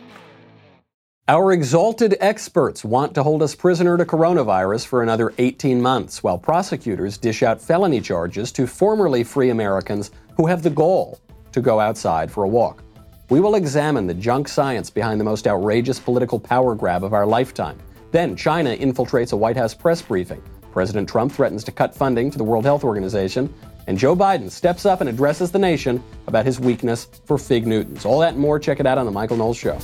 [1.28, 6.36] Our exalted experts want to hold us prisoner to coronavirus for another 18 months, while
[6.36, 11.20] prosecutors dish out felony charges to formerly free Americans who have the goal
[11.52, 12.82] to go outside for a walk.
[13.30, 17.26] We will examine the junk science behind the most outrageous political power grab of our
[17.26, 17.78] lifetime.
[18.10, 20.42] Then China infiltrates a White House press briefing.
[20.70, 23.52] President Trump threatens to cut funding to the World Health Organization.
[23.86, 28.04] And Joe Biden steps up and addresses the nation about his weakness for fig Newtons.
[28.04, 29.78] All that and more, check it out on The Michael Knowles Show.